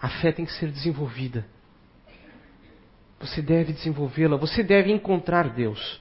A 0.00 0.08
fé 0.08 0.32
tem 0.32 0.46
que 0.46 0.52
ser 0.52 0.70
desenvolvida. 0.70 1.44
Você 3.20 3.42
deve 3.42 3.74
desenvolvê-la, 3.74 4.38
você 4.38 4.62
deve 4.62 4.90
encontrar 4.90 5.50
Deus. 5.50 6.00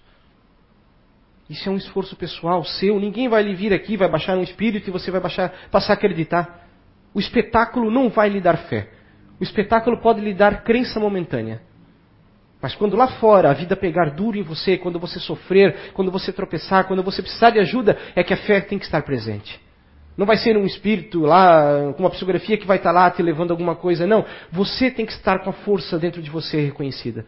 Isso 1.50 1.68
é 1.68 1.72
um 1.72 1.76
esforço 1.76 2.16
pessoal 2.16 2.63
seu. 2.63 2.98
Ninguém 2.98 3.28
vai 3.28 3.44
lhe 3.44 3.54
vir 3.54 3.74
aqui, 3.74 3.98
vai 3.98 4.10
baixar 4.10 4.38
um 4.38 4.42
espírito 4.42 4.88
e 4.88 4.92
você 4.92 5.12
vai 5.12 5.20
baixar, 5.20 5.52
passar 5.70 5.94
a 5.94 5.96
acreditar. 5.96 6.66
O 7.13 7.20
espetáculo 7.20 7.92
não 7.92 8.10
vai 8.10 8.30
lhe 8.30 8.40
dar 8.40 8.56
fé. 8.70 8.90
O 9.38 9.44
espetáculo 9.44 10.00
pode 10.00 10.22
lhe 10.22 10.34
dar 10.34 10.63
crença 10.63 10.98
momentânea. 10.98 11.62
Mas 12.62 12.74
quando 12.74 12.96
lá 12.96 13.20
fora 13.20 13.52
a 13.52 13.54
vida 13.54 13.76
pegar 13.76 14.12
duro 14.12 14.38
em 14.38 14.44
você, 14.44 14.78
quando 14.78 14.98
você 14.98 15.20
sofrer, 15.20 15.92
quando 15.92 16.10
você 16.10 16.32
tropeçar, 16.32 16.88
quando 16.88 17.04
você 17.04 17.22
precisar 17.22 17.50
de 17.50 17.60
ajuda, 17.60 17.98
é 18.16 18.24
que 18.24 18.34
a 18.34 18.38
fé 18.38 18.62
tem 18.62 18.80
que 18.80 18.86
estar 18.86 19.02
presente. 19.02 19.66
Não 20.17 20.25
vai 20.25 20.36
ser 20.36 20.58
um 20.58 20.65
espírito 20.65 21.21
lá, 21.21 21.93
com 21.93 22.01
uma 22.01 22.10
psicografia 22.10 22.58
que 22.58 22.65
vai 22.65 22.77
estar 22.77 22.91
lá 22.91 23.10
te 23.12 23.21
levando 23.21 23.51
alguma 23.51 23.75
coisa. 23.75 24.08
Não. 24.08 24.25
Você 24.51 24.89
tem 24.89 25.06
que 25.06 25.12
estar 25.12 25.43
com 25.43 25.51
a 25.51 25.53
força 25.53 25.99
dentro 25.99 26.23
de 26.23 26.30
você 26.32 26.60
reconhecida. 26.60 27.23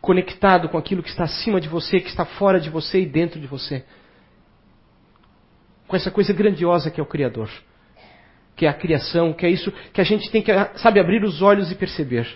Conectado 0.00 0.70
com 0.70 0.78
aquilo 0.78 1.02
que 1.02 1.10
está 1.10 1.24
acima 1.24 1.60
de 1.60 1.68
você, 1.68 2.00
que 2.00 2.08
está 2.08 2.24
fora 2.24 2.58
de 2.58 2.70
você 2.70 3.02
e 3.02 3.06
dentro 3.06 3.38
de 3.38 3.46
você. 3.46 3.84
Com 5.86 5.94
essa 5.94 6.10
coisa 6.10 6.32
grandiosa 6.32 6.90
que 6.90 6.98
é 6.98 7.02
o 7.02 7.06
Criador. 7.06 7.50
Que 8.56 8.64
é 8.64 8.68
a 8.70 8.74
criação, 8.74 9.34
que 9.34 9.44
é 9.44 9.50
isso 9.50 9.70
que 9.92 10.00
a 10.00 10.04
gente 10.04 10.30
tem 10.30 10.42
que, 10.42 10.52
sabe, 10.78 11.00
abrir 11.00 11.22
os 11.22 11.42
olhos 11.42 11.70
e 11.70 11.74
perceber. 11.74 12.26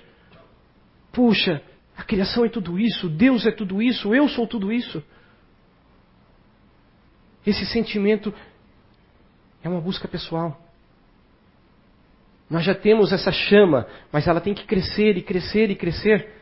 Puxa, 1.10 1.62
a 1.96 2.02
criação 2.04 2.44
é 2.44 2.50
tudo 2.50 2.78
isso, 2.78 3.08
Deus 3.08 3.46
é 3.46 3.50
tudo 3.50 3.80
isso, 3.80 4.14
eu 4.14 4.28
sou 4.28 4.46
tudo 4.46 4.70
isso. 4.70 5.02
Esse 7.46 7.64
sentimento 7.64 8.34
é 9.66 9.68
uma 9.68 9.80
busca 9.80 10.06
pessoal. 10.06 10.56
Nós 12.48 12.64
já 12.64 12.74
temos 12.74 13.12
essa 13.12 13.32
chama, 13.32 13.86
mas 14.12 14.28
ela 14.28 14.40
tem 14.40 14.54
que 14.54 14.64
crescer 14.64 15.16
e 15.16 15.22
crescer 15.22 15.70
e 15.70 15.74
crescer. 15.74 16.32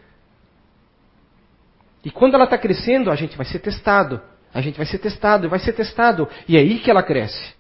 E 2.05 2.11
quando 2.11 2.35
ela 2.35 2.45
está 2.45 2.59
crescendo, 2.59 3.11
a 3.11 3.17
gente 3.17 3.37
vai 3.37 3.47
ser 3.47 3.61
testado. 3.61 4.21
A 4.53 4.61
gente 4.61 4.77
vai 4.77 4.85
ser 4.85 4.99
testado, 4.99 5.49
vai 5.49 5.59
ser 5.59 5.73
testado. 5.73 6.29
E 6.47 6.57
é 6.57 6.61
aí 6.61 6.79
que 6.79 6.91
ela 6.91 7.03
cresce. 7.03 7.55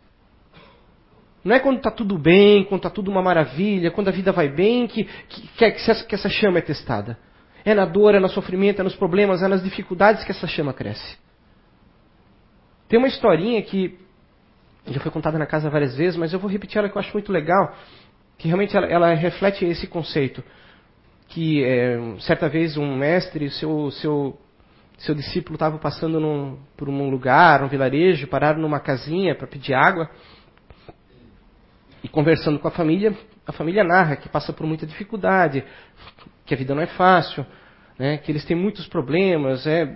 Não 1.43 1.55
é 1.55 1.59
quando 1.59 1.79
está 1.79 1.91
tudo 1.91 2.19
bem, 2.19 2.65
quando 2.65 2.81
está 2.81 2.91
tudo 2.91 3.11
uma 3.11 3.23
maravilha, 3.23 3.91
quando 3.91 4.09
a 4.09 4.13
vida 4.13 4.33
vai 4.33 4.49
bem, 4.49 4.87
que, 4.87 5.05
que, 5.05 5.49
que, 5.49 5.65
essa, 5.65 6.05
que 6.05 6.15
essa 6.15 6.29
chama 6.29 6.59
é 6.59 6.63
testada. 6.63 7.19
É 7.65 7.75
na 7.75 7.87
dor, 7.87 8.15
é 8.15 8.21
no 8.21 8.29
sofrimento, 8.29 8.81
é 8.81 8.85
nos 8.85 8.95
problemas, 8.95 9.43
é 9.43 9.49
nas 9.49 9.63
dificuldades 9.63 10.25
que 10.25 10.31
essa 10.31 10.47
chama 10.47 10.75
cresce. 10.75 11.17
Tem 12.87 12.99
uma 12.99 13.09
historinha 13.09 13.63
que 13.63 14.04
já 14.87 15.01
foi 15.01 15.11
contada 15.11 15.39
na 15.39 15.47
casa 15.47 15.71
várias 15.71 15.97
vezes, 15.97 16.17
mas 16.17 16.33
eu 16.33 16.39
vou 16.39 16.51
repetir 16.51 16.79
ela 16.79 16.89
que 16.89 16.97
eu 16.97 17.01
acho 17.01 17.13
muito 17.13 17.33
legal, 17.33 17.75
que 18.37 18.49
realmente 18.49 18.77
ela, 18.77 18.87
ela 18.87 19.15
reflete 19.15 19.65
esse 19.65 19.87
conceito. 19.87 20.43
Que 21.29 21.65
é, 21.65 21.99
certa 22.21 22.49
vez 22.49 22.77
um 22.77 22.97
mestre, 22.97 23.51
seu, 23.51 23.91
seu, 23.93 24.39
seu 24.99 25.15
discípulo 25.15 25.55
estava 25.55 25.79
passando 25.79 26.21
num, 26.21 26.59
por 26.77 26.89
um 26.89 27.09
lugar, 27.09 27.63
um 27.63 27.69
vilarejo, 27.69 28.27
pararam 28.27 28.61
numa 28.61 28.79
casinha 28.79 29.35
para 29.35 29.47
pedir 29.47 29.73
água. 29.73 30.11
E 32.03 32.09
conversando 32.09 32.59
com 32.59 32.69
a 32.69 32.71
família, 32.71 33.17
a 33.47 33.53
família 33.53 33.83
narra 33.83 34.17
que 34.17 34.29
passa 34.29 34.53
por 34.53 34.67
muita 34.67 34.87
dificuldade, 34.87 35.65
que 36.45 36.53
a 36.53 36.57
vida 36.57 36.75
não 36.75 36.83
é 36.83 36.87
fácil, 36.87 37.47
né, 37.99 38.19
que 38.19 38.31
eles 38.31 38.45
têm 38.45 38.57
muitos 38.57 38.87
problemas. 38.87 39.67
É, 39.67 39.89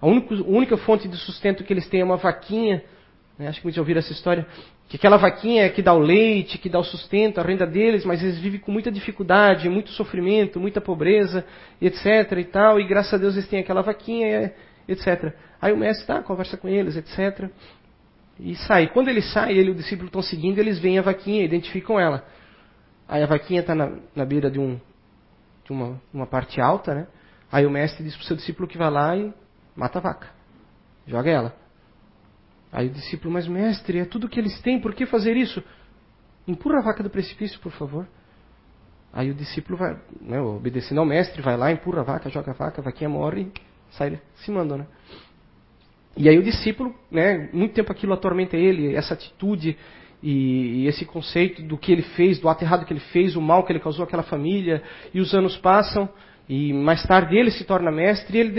a, 0.00 0.06
única, 0.06 0.34
a 0.34 0.46
única 0.46 0.76
fonte 0.78 1.06
de 1.06 1.16
sustento 1.18 1.62
que 1.62 1.72
eles 1.72 1.86
têm 1.88 2.00
é 2.00 2.04
uma 2.04 2.16
vaquinha 2.16 2.82
né? 3.40 3.48
Acho 3.48 3.60
que 3.60 3.64
muitos 3.64 3.76
já 3.76 3.80
ouviram 3.80 3.98
essa 3.98 4.12
história. 4.12 4.46
Que 4.86 4.96
aquela 4.96 5.16
vaquinha 5.16 5.64
é 5.64 5.68
que 5.70 5.80
dá 5.80 5.94
o 5.94 5.98
leite, 5.98 6.58
que 6.58 6.68
dá 6.68 6.78
o 6.78 6.84
sustento, 6.84 7.40
a 7.40 7.42
renda 7.42 7.66
deles, 7.66 8.04
mas 8.04 8.22
eles 8.22 8.38
vivem 8.38 8.60
com 8.60 8.70
muita 8.70 8.92
dificuldade, 8.92 9.68
muito 9.68 9.90
sofrimento, 9.90 10.60
muita 10.60 10.80
pobreza, 10.80 11.44
etc. 11.80 12.32
e 12.38 12.44
tal. 12.44 12.78
E 12.78 12.86
graças 12.86 13.14
a 13.14 13.16
Deus 13.16 13.34
eles 13.34 13.48
têm 13.48 13.60
aquela 13.60 13.80
vaquinha, 13.80 14.52
etc. 14.86 15.32
Aí 15.60 15.72
o 15.72 15.76
mestre 15.76 16.06
tá, 16.06 16.22
conversa 16.22 16.58
com 16.58 16.68
eles, 16.68 16.96
etc. 16.96 17.48
E 18.38 18.54
sai. 18.56 18.88
Quando 18.88 19.08
ele 19.08 19.22
sai, 19.22 19.52
ele 19.52 19.68
e 19.68 19.72
o 19.72 19.74
discípulo 19.74 20.08
estão 20.08 20.22
seguindo, 20.22 20.58
eles 20.58 20.78
veem 20.78 20.98
a 20.98 21.02
vaquinha, 21.02 21.42
identificam 21.42 21.98
ela. 21.98 22.22
Aí 23.08 23.22
a 23.22 23.26
vaquinha 23.26 23.60
está 23.60 23.74
na, 23.74 23.90
na 24.14 24.26
beira 24.26 24.50
de, 24.50 24.60
um, 24.60 24.78
de 25.64 25.72
uma, 25.72 26.00
uma 26.12 26.26
parte 26.26 26.60
alta, 26.60 26.94
né? 26.94 27.06
Aí 27.50 27.64
o 27.64 27.70
mestre 27.70 28.04
diz 28.04 28.14
para 28.14 28.22
o 28.22 28.26
seu 28.26 28.36
discípulo 28.36 28.68
que 28.68 28.76
vai 28.76 28.90
lá 28.90 29.16
e 29.16 29.32
mata 29.74 29.98
a 29.98 30.02
vaca. 30.02 30.28
Joga 31.06 31.30
ela. 31.30 31.59
Aí 32.72 32.86
o 32.86 32.90
discípulo, 32.90 33.32
mas 33.32 33.48
mestre, 33.48 33.98
é 33.98 34.04
tudo 34.04 34.28
que 34.28 34.38
eles 34.38 34.60
têm, 34.60 34.80
por 34.80 34.94
que 34.94 35.06
fazer 35.06 35.36
isso? 35.36 35.62
Empurra 36.46 36.78
a 36.78 36.82
vaca 36.82 37.02
do 37.02 37.10
precipício, 37.10 37.58
por 37.60 37.72
favor. 37.72 38.06
Aí 39.12 39.30
o 39.30 39.34
discípulo 39.34 39.76
vai, 39.76 39.98
né, 40.20 40.40
obedecendo 40.40 40.98
ao 40.98 41.06
mestre, 41.06 41.42
vai 41.42 41.56
lá, 41.56 41.72
empurra 41.72 42.00
a 42.00 42.04
vaca, 42.04 42.30
joga 42.30 42.52
a 42.52 42.54
vaca, 42.54 42.80
a 42.80 42.84
vaquinha 42.84 43.10
morre 43.10 43.42
e 43.42 43.52
sai 43.90 44.20
se 44.36 44.50
manda, 44.50 44.76
né? 44.76 44.86
E 46.16 46.28
aí 46.28 46.38
o 46.38 46.42
discípulo, 46.42 46.94
né, 47.10 47.48
muito 47.52 47.74
tempo 47.74 47.90
aquilo 47.90 48.12
atormenta 48.12 48.56
ele, 48.56 48.94
essa 48.94 49.14
atitude 49.14 49.76
e, 50.22 50.82
e, 50.82 50.86
esse 50.86 51.04
conceito 51.04 51.62
do 51.62 51.78
que 51.78 51.90
ele 51.90 52.02
fez, 52.02 52.38
do 52.38 52.48
ato 52.48 52.62
errado 52.62 52.84
que 52.84 52.92
ele 52.92 53.00
fez, 53.00 53.36
o 53.36 53.40
mal 53.40 53.64
que 53.64 53.72
ele 53.72 53.80
causou 53.80 54.04
àquela 54.04 54.22
família, 54.22 54.82
e 55.14 55.20
os 55.20 55.34
anos 55.34 55.56
passam, 55.56 56.08
e 56.48 56.72
mais 56.72 57.02
tarde 57.04 57.36
ele 57.36 57.50
se 57.50 57.64
torna 57.64 57.90
mestre, 57.90 58.36
e 58.36 58.40
ele 58.40 58.52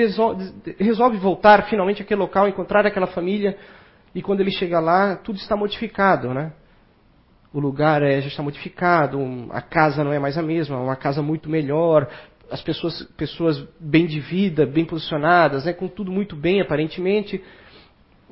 resolve 0.79 1.17
voltar 1.17 1.69
finalmente 1.69 2.01
àquele 2.01 2.19
local, 2.19 2.47
encontrar 2.47 2.85
aquela 2.85 3.07
família, 3.07 3.57
e 4.13 4.21
quando 4.21 4.41
ele 4.41 4.51
chega 4.51 4.79
lá, 4.79 5.15
tudo 5.15 5.37
está 5.37 5.55
modificado, 5.55 6.33
né? 6.33 6.53
O 7.53 7.59
lugar 7.59 8.01
é, 8.01 8.21
já 8.21 8.27
está 8.27 8.41
modificado, 8.41 9.19
a 9.51 9.61
casa 9.61 10.03
não 10.03 10.13
é 10.13 10.19
mais 10.19 10.37
a 10.37 10.41
mesma, 10.41 10.77
é 10.77 10.79
uma 10.79 10.95
casa 10.95 11.21
muito 11.21 11.49
melhor, 11.49 12.07
as 12.49 12.61
pessoas, 12.61 13.03
pessoas 13.17 13.65
bem 13.79 14.05
de 14.05 14.19
vida, 14.19 14.65
bem 14.65 14.85
posicionadas, 14.85 15.65
né, 15.65 15.73
com 15.73 15.87
tudo 15.87 16.11
muito 16.11 16.35
bem 16.35 16.61
aparentemente. 16.61 17.41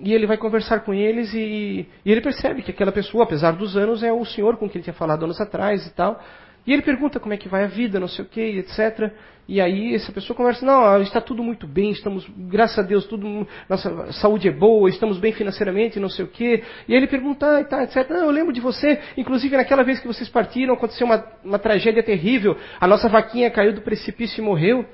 e 0.01 0.13
ele 0.13 0.25
vai 0.25 0.37
conversar 0.37 0.81
com 0.81 0.93
eles 0.93 1.33
e, 1.33 1.85
e, 2.05 2.11
ele 2.11 2.21
percebe 2.21 2.61
que 2.61 2.71
aquela 2.71 2.91
pessoa, 2.91 3.23
apesar 3.25 3.51
dos 3.51 3.75
anos, 3.75 4.03
é 4.03 4.11
o 4.11 4.25
senhor 4.25 4.57
com 4.57 4.67
quem 4.69 4.77
ele 4.77 4.83
tinha 4.83 4.93
falado 4.93 5.23
anos 5.23 5.39
atrás 5.41 5.85
e 5.85 5.93
tal. 5.93 6.21
E 6.69 6.73
ele 6.73 6.83
pergunta 6.83 7.19
como 7.19 7.33
é 7.33 7.37
que 7.37 7.49
vai 7.49 7.63
a 7.63 7.67
vida, 7.67 7.99
não 7.99 8.07
sei 8.07 8.23
o 8.23 8.27
que, 8.27 8.59
etc. 8.59 9.11
E 9.47 9.59
aí 9.59 9.95
essa 9.95 10.11
pessoa 10.11 10.37
conversa, 10.37 10.63
não, 10.63 11.01
está 11.01 11.19
tudo 11.19 11.41
muito 11.41 11.65
bem, 11.65 11.89
estamos, 11.89 12.29
graças 12.37 12.77
a 12.77 12.83
Deus, 12.83 13.07
tudo, 13.07 13.47
nossa 13.67 14.11
saúde 14.11 14.47
é 14.47 14.51
boa, 14.51 14.87
estamos 14.87 15.17
bem 15.17 15.33
financeiramente, 15.33 15.99
não 15.99 16.09
sei 16.09 16.25
o 16.25 16.27
que. 16.27 16.63
E 16.87 16.93
aí 16.93 16.97
ele 16.97 17.07
pergunta, 17.07 17.57
ah, 17.57 17.63
tá, 17.63 17.83
etc. 17.85 18.07
Não, 18.11 18.25
eu 18.25 18.29
lembro 18.29 18.53
de 18.53 18.61
você, 18.61 18.99
inclusive 19.17 19.57
naquela 19.57 19.83
vez 19.83 19.99
que 19.99 20.05
vocês 20.05 20.29
partiram, 20.29 20.75
aconteceu 20.75 21.07
uma, 21.07 21.25
uma 21.43 21.57
tragédia 21.57 22.03
terrível, 22.03 22.55
a 22.79 22.85
nossa 22.85 23.09
vaquinha 23.09 23.49
caiu 23.49 23.73
do 23.73 23.81
precipício 23.81 24.39
e 24.39 24.45
morreu, 24.45 24.85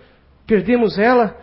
perdemos 0.48 0.98
ela. 0.98 1.36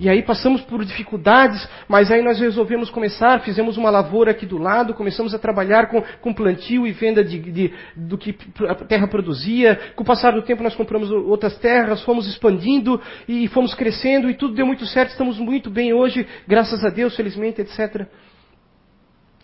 E 0.00 0.08
aí 0.08 0.22
passamos 0.22 0.62
por 0.62 0.82
dificuldades, 0.82 1.68
mas 1.86 2.10
aí 2.10 2.22
nós 2.22 2.40
resolvemos 2.40 2.88
começar, 2.88 3.38
fizemos 3.40 3.76
uma 3.76 3.90
lavoura 3.90 4.30
aqui 4.30 4.46
do 4.46 4.56
lado, 4.56 4.94
começamos 4.94 5.34
a 5.34 5.38
trabalhar 5.38 5.90
com, 5.90 6.00
com 6.22 6.32
plantio 6.32 6.86
e 6.86 6.90
venda 6.92 7.22
de, 7.22 7.38
de, 7.38 7.74
do 7.94 8.16
que 8.16 8.34
a 8.66 8.74
terra 8.76 9.06
produzia. 9.06 9.78
Com 9.94 10.02
o 10.02 10.06
passar 10.06 10.32
do 10.32 10.40
tempo 10.40 10.62
nós 10.62 10.74
compramos 10.74 11.10
outras 11.10 11.58
terras, 11.58 12.02
fomos 12.02 12.26
expandindo 12.26 12.98
e 13.28 13.46
fomos 13.48 13.74
crescendo 13.74 14.30
e 14.30 14.34
tudo 14.34 14.54
deu 14.54 14.64
muito 14.64 14.86
certo, 14.86 15.10
estamos 15.10 15.38
muito 15.38 15.68
bem 15.68 15.92
hoje, 15.92 16.26
graças 16.48 16.82
a 16.82 16.88
Deus, 16.88 17.14
felizmente, 17.14 17.60
etc. 17.60 18.06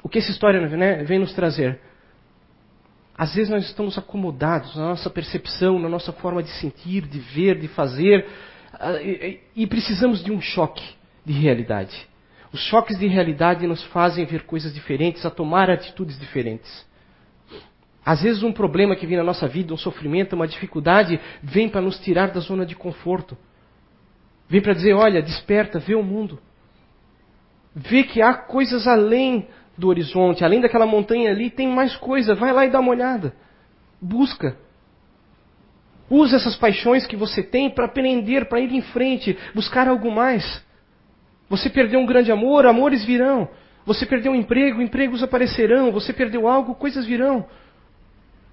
O 0.02 0.08
que 0.08 0.18
essa 0.18 0.30
história 0.30 0.66
né, 0.68 1.04
vem 1.04 1.18
nos 1.18 1.34
trazer? 1.34 1.78
Às 3.14 3.34
vezes 3.34 3.50
nós 3.50 3.66
estamos 3.66 3.98
acomodados 3.98 4.74
na 4.74 4.88
nossa 4.88 5.10
percepção, 5.10 5.78
na 5.78 5.88
nossa 5.88 6.12
forma 6.12 6.42
de 6.42 6.50
sentir, 6.52 7.02
de 7.02 7.18
ver, 7.18 7.58
de 7.58 7.68
fazer, 7.68 8.26
e 9.54 9.66
precisamos 9.66 10.22
de 10.22 10.32
um 10.32 10.40
choque 10.40 10.82
de 11.24 11.32
realidade. 11.32 12.08
Os 12.52 12.60
choques 12.60 12.98
de 12.98 13.06
realidade 13.06 13.66
nos 13.66 13.82
fazem 13.84 14.24
ver 14.24 14.44
coisas 14.44 14.72
diferentes, 14.72 15.24
a 15.26 15.30
tomar 15.30 15.70
atitudes 15.70 16.18
diferentes. 16.18 16.86
Às 18.04 18.22
vezes 18.22 18.42
um 18.42 18.52
problema 18.52 18.94
que 18.94 19.06
vem 19.06 19.16
na 19.16 19.24
nossa 19.24 19.48
vida, 19.48 19.74
um 19.74 19.76
sofrimento, 19.76 20.36
uma 20.36 20.46
dificuldade, 20.46 21.20
vem 21.42 21.68
para 21.68 21.80
nos 21.80 21.98
tirar 21.98 22.28
da 22.28 22.40
zona 22.40 22.64
de 22.64 22.76
conforto. 22.76 23.36
Vem 24.48 24.62
para 24.62 24.74
dizer, 24.74 24.94
olha, 24.94 25.20
desperta, 25.20 25.80
vê 25.80 25.94
o 25.94 26.02
mundo. 26.04 26.38
Vê 27.74 28.04
que 28.04 28.22
há 28.22 28.32
coisas 28.32 28.86
além 28.86 29.48
do 29.76 29.88
horizonte, 29.88 30.44
além 30.44 30.60
daquela 30.60 30.86
montanha 30.86 31.30
ali, 31.30 31.50
tem 31.50 31.68
mais 31.68 31.96
coisa, 31.96 32.34
vai 32.34 32.52
lá 32.52 32.64
e 32.64 32.70
dá 32.70 32.80
uma 32.80 32.92
olhada. 32.92 33.34
Busca. 34.00 34.56
Use 36.10 36.34
essas 36.34 36.56
paixões 36.56 37.06
que 37.06 37.16
você 37.16 37.42
tem 37.42 37.68
para 37.68 37.86
aprender, 37.86 38.48
para 38.48 38.60
ir 38.60 38.72
em 38.72 38.82
frente, 38.82 39.36
buscar 39.54 39.88
algo 39.88 40.10
mais. 40.10 40.64
Você 41.48 41.68
perdeu 41.68 42.00
um 42.00 42.06
grande 42.06 42.30
amor, 42.30 42.66
amores 42.66 43.04
virão. 43.04 43.48
Você 43.84 44.04
perdeu 44.06 44.32
um 44.32 44.36
emprego, 44.36 44.82
empregos 44.82 45.22
aparecerão. 45.22 45.92
Você 45.92 46.12
perdeu 46.12 46.48
algo, 46.48 46.74
coisas 46.74 47.04
virão. 47.04 47.46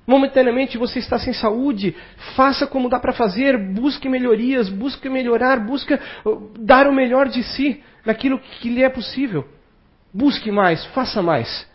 Momentaneamente 0.06 0.78
você 0.78 1.00
está 1.00 1.18
sem 1.18 1.32
saúde, 1.32 1.96
faça 2.36 2.68
como 2.68 2.89
dá 2.89 3.00
para 3.00 3.13
fazer, 3.13 3.58
busque 3.58 4.10
melhorias, 4.10 4.68
busque 4.68 5.08
melhorar, 5.08 5.66
busque 5.66 5.94
uh, 5.94 6.52
dar 6.60 6.88
o 6.88 6.94
melhor 6.94 7.30
de 7.30 7.42
si 7.42 7.82
naquilo 8.06 8.38
que 8.38 8.70
lhe 8.70 8.84
é 8.84 8.89
possível. 8.89 9.48
Busque 10.13 10.52
mais, 10.52 10.86
faça 10.88 11.22
mais. 11.22 11.68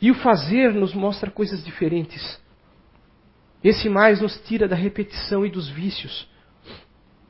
E 0.00 0.12
o 0.12 0.14
fazer 0.14 0.72
nos 0.72 0.94
mostra 0.94 1.28
coisas 1.28 1.64
diferentes. 1.64 2.40
Esse 3.62 3.88
mais 3.88 4.20
nos 4.20 4.36
tira 4.42 4.68
da 4.68 4.76
repetição 4.76 5.44
e 5.44 5.50
dos 5.50 5.68
vícios, 5.68 6.28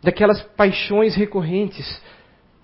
daquelas 0.02 0.42
paixões 0.42 1.14
recorrentes. 1.14 2.02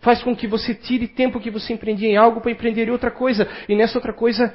Faz 0.01 0.23
com 0.23 0.37
que 0.37 0.47
você 0.47 0.75
tire 0.75 1.09
tempo 1.09 1.41
que 1.41 1.51
você 1.51 1.73
empreendia 1.73 2.09
em 2.09 2.17
algo 2.17 2.41
para 2.41 2.51
empreender 2.51 2.89
em 2.89 2.91
outra 2.91 3.11
coisa. 3.11 3.49
E 3.69 3.75
nessa 3.75 3.97
outra 3.97 4.13
coisa, 4.13 4.55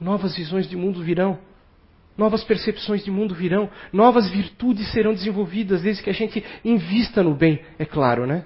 novas 0.00 0.36
visões 0.36 0.68
de 0.68 0.76
mundo 0.76 1.02
virão. 1.02 1.38
Novas 2.18 2.42
percepções 2.42 3.04
de 3.04 3.10
mundo 3.10 3.34
virão. 3.34 3.70
Novas 3.92 4.28
virtudes 4.28 4.90
serão 4.92 5.14
desenvolvidas 5.14 5.82
desde 5.82 6.02
que 6.02 6.10
a 6.10 6.14
gente 6.14 6.44
invista 6.64 7.22
no 7.22 7.34
bem, 7.34 7.60
é 7.78 7.84
claro, 7.84 8.26
né? 8.26 8.44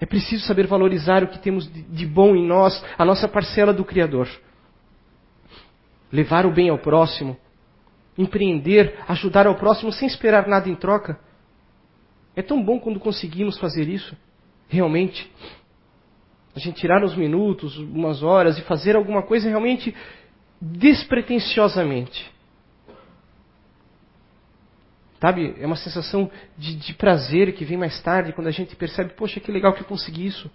É 0.00 0.06
preciso 0.06 0.44
saber 0.44 0.66
valorizar 0.66 1.22
o 1.22 1.28
que 1.28 1.38
temos 1.38 1.70
de 1.70 2.06
bom 2.06 2.34
em 2.34 2.46
nós, 2.46 2.84
a 2.98 3.04
nossa 3.04 3.28
parcela 3.28 3.72
do 3.72 3.84
Criador. 3.84 4.28
Levar 6.10 6.46
o 6.46 6.52
bem 6.52 6.68
ao 6.68 6.78
próximo, 6.78 7.36
empreender, 8.16 8.98
ajudar 9.08 9.46
ao 9.46 9.56
próximo 9.56 9.92
sem 9.92 10.06
esperar 10.06 10.46
nada 10.46 10.68
em 10.68 10.74
troca. 10.74 11.18
É 12.36 12.42
tão 12.42 12.62
bom 12.62 12.78
quando 12.78 13.00
conseguimos 13.00 13.58
fazer 13.58 13.88
isso, 13.88 14.16
realmente. 14.68 15.30
A 16.54 16.58
gente 16.58 16.80
tirar 16.80 17.02
uns 17.02 17.16
minutos, 17.16 17.76
umas 17.78 18.22
horas 18.22 18.58
e 18.58 18.62
fazer 18.62 18.96
alguma 18.96 19.22
coisa 19.22 19.48
realmente 19.48 19.94
despretensiosamente. 20.60 22.32
Sabe, 25.20 25.54
é 25.58 25.66
uma 25.66 25.76
sensação 25.76 26.30
de, 26.56 26.76
de 26.76 26.92
prazer 26.94 27.54
que 27.54 27.64
vem 27.64 27.78
mais 27.78 28.00
tarde 28.02 28.32
quando 28.32 28.46
a 28.46 28.50
gente 28.50 28.76
percebe, 28.76 29.14
poxa, 29.14 29.40
que 29.40 29.50
legal 29.50 29.72
que 29.72 29.80
eu 29.80 29.86
consegui 29.86 30.26
isso. 30.26 30.50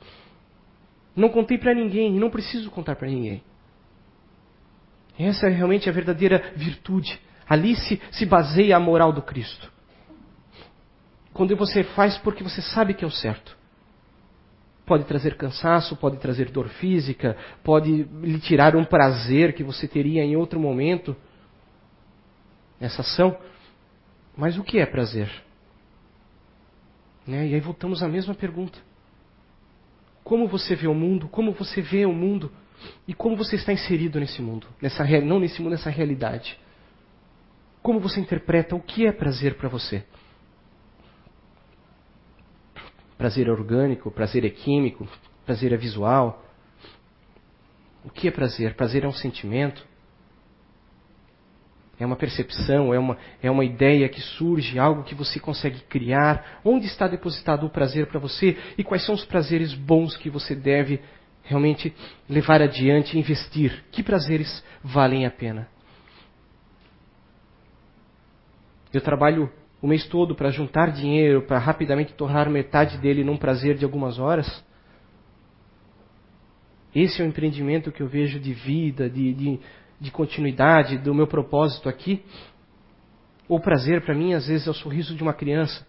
Não 1.16 1.30
contei 1.30 1.58
para 1.58 1.74
ninguém 1.74 2.14
não 2.14 2.30
preciso 2.30 2.70
contar 2.70 2.96
para 2.96 3.08
ninguém. 3.08 3.44
Essa 5.18 5.48
é 5.48 5.50
realmente 5.50 5.90
a 5.90 5.92
verdadeira 5.92 6.54
virtude. 6.56 7.20
Ali 7.50 7.76
se, 7.76 8.00
se 8.12 8.26
baseia 8.28 8.78
a 8.78 8.80
moral 8.80 9.12
do 9.12 9.24
Cristo. 9.24 9.72
Quando 11.34 11.56
você 11.56 11.84
faz 11.84 12.18
porque 12.20 12.44
você 12.44 12.62
sabe 12.62 12.94
que 12.94 13.04
é 13.04 13.08
o 13.08 13.12
certo. 13.12 13.58
Pode 14.86 15.06
trazer 15.06 15.36
cansaço, 15.36 15.96
pode 15.96 16.18
trazer 16.18 16.52
dor 16.52 16.68
física, 16.70 17.36
pode 17.64 18.04
lhe 18.04 18.40
tirar 18.40 18.76
um 18.76 18.84
prazer 18.84 19.54
que 19.54 19.64
você 19.64 19.88
teria 19.88 20.24
em 20.24 20.36
outro 20.36 20.60
momento 20.60 21.16
nessa 22.80 23.02
ação. 23.02 23.38
Mas 24.38 24.58
o 24.58 24.64
que 24.64 24.80
é 24.80 24.86
prazer? 24.86 25.30
Né? 27.26 27.48
E 27.48 27.54
aí 27.56 27.60
voltamos 27.60 28.02
à 28.04 28.08
mesma 28.08 28.34
pergunta. 28.34 28.80
Como 30.24 30.48
você 30.48 30.76
vê 30.76 30.88
o 30.88 30.94
mundo? 30.94 31.28
Como 31.28 31.52
você 31.52 31.82
vê 31.82 32.06
o 32.06 32.14
mundo? 32.14 32.52
E 33.08 33.14
como 33.14 33.36
você 33.36 33.56
está 33.56 33.74
inserido 33.74 34.20
nesse 34.20 34.42
mundo? 34.42 34.68
Nessa, 34.82 35.04
não 35.22 35.40
nesse 35.40 35.62
mundo, 35.62 35.72
nessa 35.72 35.90
realidade. 35.90 36.58
Como 37.82 38.00
você 38.00 38.20
interpreta 38.20 38.76
o 38.76 38.82
que 38.82 39.06
é 39.06 39.12
prazer 39.12 39.56
para 39.56 39.70
você? 39.70 40.04
Prazer 43.18 43.48
é 43.48 43.52
orgânico, 43.52 44.12
prazer 44.12 44.46
é 44.46 44.50
químico, 44.50 45.08
prazer 45.46 45.74
é 45.74 45.78
visual. 45.78 46.44
O 48.04 48.10
que 48.10 48.28
é 48.28 48.32
prazer? 48.32 48.76
Prazer 48.76 49.04
é 49.04 49.08
um 49.08 49.14
sentimento? 49.14 49.86
É 52.00 52.06
uma 52.06 52.16
percepção, 52.16 52.94
é 52.94 53.00
uma, 53.00 53.18
é 53.44 53.52
uma 53.52 53.66
ideia 53.66 54.08
que 54.08 54.22
surge, 54.22 54.80
algo 54.80 55.04
que 55.04 55.14
você 55.14 55.38
consegue 55.38 55.82
criar. 55.82 56.62
Onde 56.64 56.86
está 56.86 57.08
depositado 57.08 57.66
o 57.66 57.70
prazer 57.70 58.08
para 58.08 58.20
você 58.20 58.58
e 58.78 58.84
quais 58.86 59.06
são 59.06 59.14
os 59.14 59.26
prazeres 59.26 59.74
bons 59.74 60.16
que 60.16 60.30
você 60.30 60.56
deve 60.56 61.02
realmente 61.44 61.94
levar 62.30 62.62
adiante 62.62 63.18
e 63.18 63.20
investir? 63.20 63.84
Que 63.92 64.02
prazeres 64.02 64.64
valem 64.82 65.26
a 65.26 65.32
pena? 65.32 65.68
Eu 68.94 69.02
trabalho 69.02 69.52
o 69.82 69.88
mês 69.88 70.06
todo 70.08 70.36
para 70.36 70.50
juntar 70.50 70.92
dinheiro, 70.92 71.44
para 71.44 71.58
rapidamente 71.58 72.14
tornar 72.14 72.50
metade 72.50 72.98
dele 72.98 73.24
num 73.24 73.38
prazer 73.38 73.78
de 73.78 73.86
algumas 73.86 74.20
horas. 74.20 74.64
Esse 76.94 77.22
é 77.22 77.26
o 77.26 77.28
empreendimento 77.28 77.92
que 77.92 78.02
eu 78.02 78.08
vejo 78.08 78.40
de 78.40 78.54
vida, 78.54 79.10
de, 79.10 79.34
de, 79.34 79.60
de 80.00 80.12
continuidade, 80.12 80.98
do 80.98 81.14
meu 81.14 81.28
propósito 81.28 81.88
aqui. 81.88 82.24
O 83.48 83.60
prazer 83.60 84.02
para 84.02 84.16
mim, 84.16 84.34
às 84.34 84.48
vezes, 84.48 84.68
é 84.68 84.72
o 84.72 84.74
sorriso 84.74 85.16
de 85.16 85.22
uma 85.22 85.34
criança. 85.34 85.86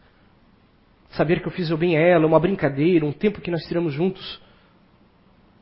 Saber 1.11 1.41
que 1.41 1.49
eu 1.49 1.53
fiz 1.53 1.71
o 1.71 1.77
bem 1.77 1.97
a 1.97 2.01
ela, 2.01 2.27
uma 2.27 2.39
brincadeira, 2.39 3.05
um 3.05 3.13
tempo 3.13 3.41
que 3.41 3.51
nós 3.51 3.65
tiramos 3.65 3.93
juntos, 3.93 4.41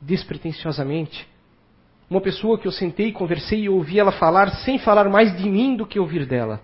despretensiosamente. 0.01 1.27
Uma 2.11 2.21
pessoa 2.21 2.59
que 2.59 2.67
eu 2.67 2.73
sentei, 2.73 3.13
conversei 3.13 3.63
e 3.63 3.69
ouvi 3.69 3.99
ela 3.99 4.13
falar 4.13 4.51
sem 4.65 4.79
falar 4.79 5.09
mais 5.09 5.37
de 5.37 5.49
mim 5.49 5.77
do 5.77 5.87
que 5.87 5.99
ouvir 5.99 6.27
dela. 6.27 6.61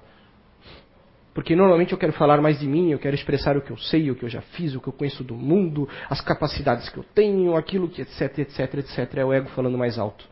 Porque 1.35 1.57
normalmente 1.57 1.93
eu 1.93 1.99
quero 1.99 2.13
falar 2.13 2.41
mais 2.41 2.61
de 2.61 2.67
mim, 2.67 2.93
eu 2.93 2.99
quero 2.99 3.17
expressar 3.17 3.57
o 3.57 3.61
que 3.61 3.73
eu 3.73 3.77
sei, 3.77 4.09
o 4.11 4.15
que 4.15 4.25
eu 4.25 4.29
já 4.29 4.41
fiz, 4.41 4.75
o 4.75 4.81
que 4.81 4.89
eu 4.89 4.93
conheço 4.93 5.25
do 5.25 5.35
mundo, 5.35 5.89
as 6.09 6.21
capacidades 6.21 6.89
que 6.89 6.97
eu 6.97 7.05
tenho, 7.15 7.57
aquilo 7.57 7.89
que 7.89 8.03
etc, 8.03 8.39
etc, 8.39 8.75
etc. 8.75 9.17
É 9.17 9.25
o 9.25 9.33
ego 9.33 9.49
falando 9.49 9.77
mais 9.77 9.99
alto. 9.99 10.25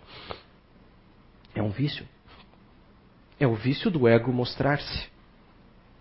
É 1.55 1.61
um 1.61 1.71
vício. 1.71 2.07
É 3.39 3.47
o 3.47 3.55
vício 3.57 3.91
do 3.91 4.07
ego 4.07 4.33
mostrar-se. 4.33 5.11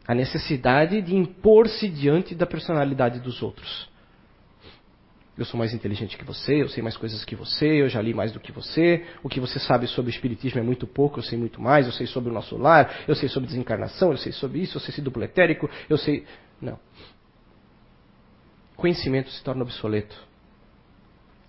A 0.07 0.13
necessidade 0.13 1.01
de 1.01 1.15
impor-se 1.15 1.89
diante 1.89 2.35
da 2.35 2.45
personalidade 2.45 3.19
dos 3.19 3.41
outros 3.41 3.90
eu 5.41 5.45
sou 5.45 5.57
mais 5.57 5.73
inteligente 5.73 6.17
que 6.17 6.23
você, 6.23 6.61
eu 6.61 6.69
sei 6.69 6.83
mais 6.83 6.95
coisas 6.95 7.25
que 7.25 7.35
você, 7.35 7.81
eu 7.81 7.89
já 7.89 8.01
li 8.01 8.13
mais 8.13 8.31
do 8.31 8.39
que 8.39 8.51
você, 8.51 9.05
o 9.23 9.29
que 9.29 9.39
você 9.39 9.59
sabe 9.59 9.87
sobre 9.87 10.09
o 10.09 10.13
espiritismo 10.13 10.59
é 10.59 10.63
muito 10.63 10.85
pouco, 10.85 11.19
eu 11.19 11.23
sei 11.23 11.37
muito 11.37 11.59
mais, 11.59 11.87
eu 11.87 11.91
sei 11.91 12.05
sobre 12.05 12.29
o 12.29 12.33
nosso 12.33 12.57
lar, 12.57 13.03
eu 13.07 13.15
sei 13.15 13.27
sobre 13.27 13.47
desencarnação, 13.47 14.11
eu 14.11 14.17
sei 14.17 14.31
sobre 14.31 14.59
isso, 14.59 14.77
eu 14.77 14.81
sei 14.81 14.93
se 14.93 15.01
duplo 15.01 15.23
etérico, 15.23 15.69
eu 15.89 15.97
sei. 15.97 16.25
Não. 16.61 16.79
Conhecimento 18.75 19.29
se 19.31 19.43
torna 19.43 19.63
obsoleto. 19.63 20.15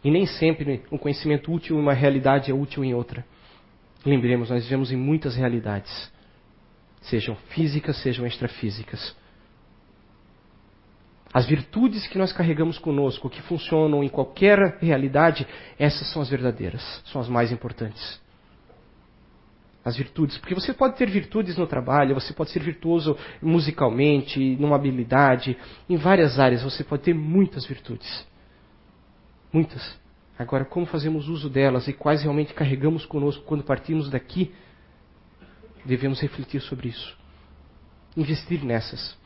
E 0.03 0.11
nem 0.11 0.27
sempre 0.27 0.83
um 0.91 0.99
conhecimento 0.99 1.53
útil 1.53 1.77
em 1.77 1.81
uma 1.81 1.93
realidade 1.93 2.51
é 2.51 2.55
útil 2.55 2.83
em 2.83 2.95
outra. 2.95 3.25
Lembremos, 4.05 4.51
nós 4.51 4.65
vivemos 4.65 4.91
em 4.91 4.97
muitas 4.97 5.37
realidades, 5.37 6.13
sejam 7.03 7.37
físicas, 7.51 7.97
sejam 8.03 8.27
extrafísicas. 8.27 9.15
As 11.33 11.47
virtudes 11.47 12.07
que 12.07 12.19
nós 12.19 12.33
carregamos 12.33 12.79
conosco, 12.79 13.31
que 13.31 13.41
funcionam 13.43 14.05
em 14.05 14.09
qualquer 14.09 14.79
realidade, 14.81 15.47
essas 15.79 16.07
são 16.13 16.21
as 16.21 16.29
verdadeiras, 16.29 16.83
são 17.07 17.21
as 17.21 17.29
mais 17.29 17.51
importantes. 17.51 18.21
As 19.85 19.97
virtudes, 19.97 20.37
porque 20.39 20.55
você 20.55 20.73
pode 20.73 20.97
ter 20.97 21.11
virtudes 21.11 21.57
no 21.57 21.67
trabalho, 21.67 22.15
você 22.15 22.33
pode 22.33 22.51
ser 22.51 22.63
virtuoso 22.63 23.17
musicalmente, 23.41 24.57
numa 24.57 24.77
habilidade, 24.77 25.57
em 25.89 25.97
várias 25.97 26.39
áreas 26.39 26.63
você 26.63 26.85
pode 26.85 27.03
ter 27.03 27.15
muitas 27.15 27.67
virtudes. 27.67 28.27
Muitas. 29.53 29.99
Agora, 30.39 30.65
como 30.65 30.87
fazemos 30.87 31.29
uso 31.29 31.49
delas 31.49 31.89
e 31.89 31.93
quais 31.93 32.23
realmente 32.23 32.55
carregamos 32.55 33.07
conosco 33.07 33.45
quando 33.45 33.65
partimos 33.65 34.09
daqui, 34.09 34.53
devemos 35.85 36.21
refletir 36.21 36.61
sobre 36.61 36.89
isso. 36.89 37.17
Investir 38.17 38.65
nessas. 38.65 39.17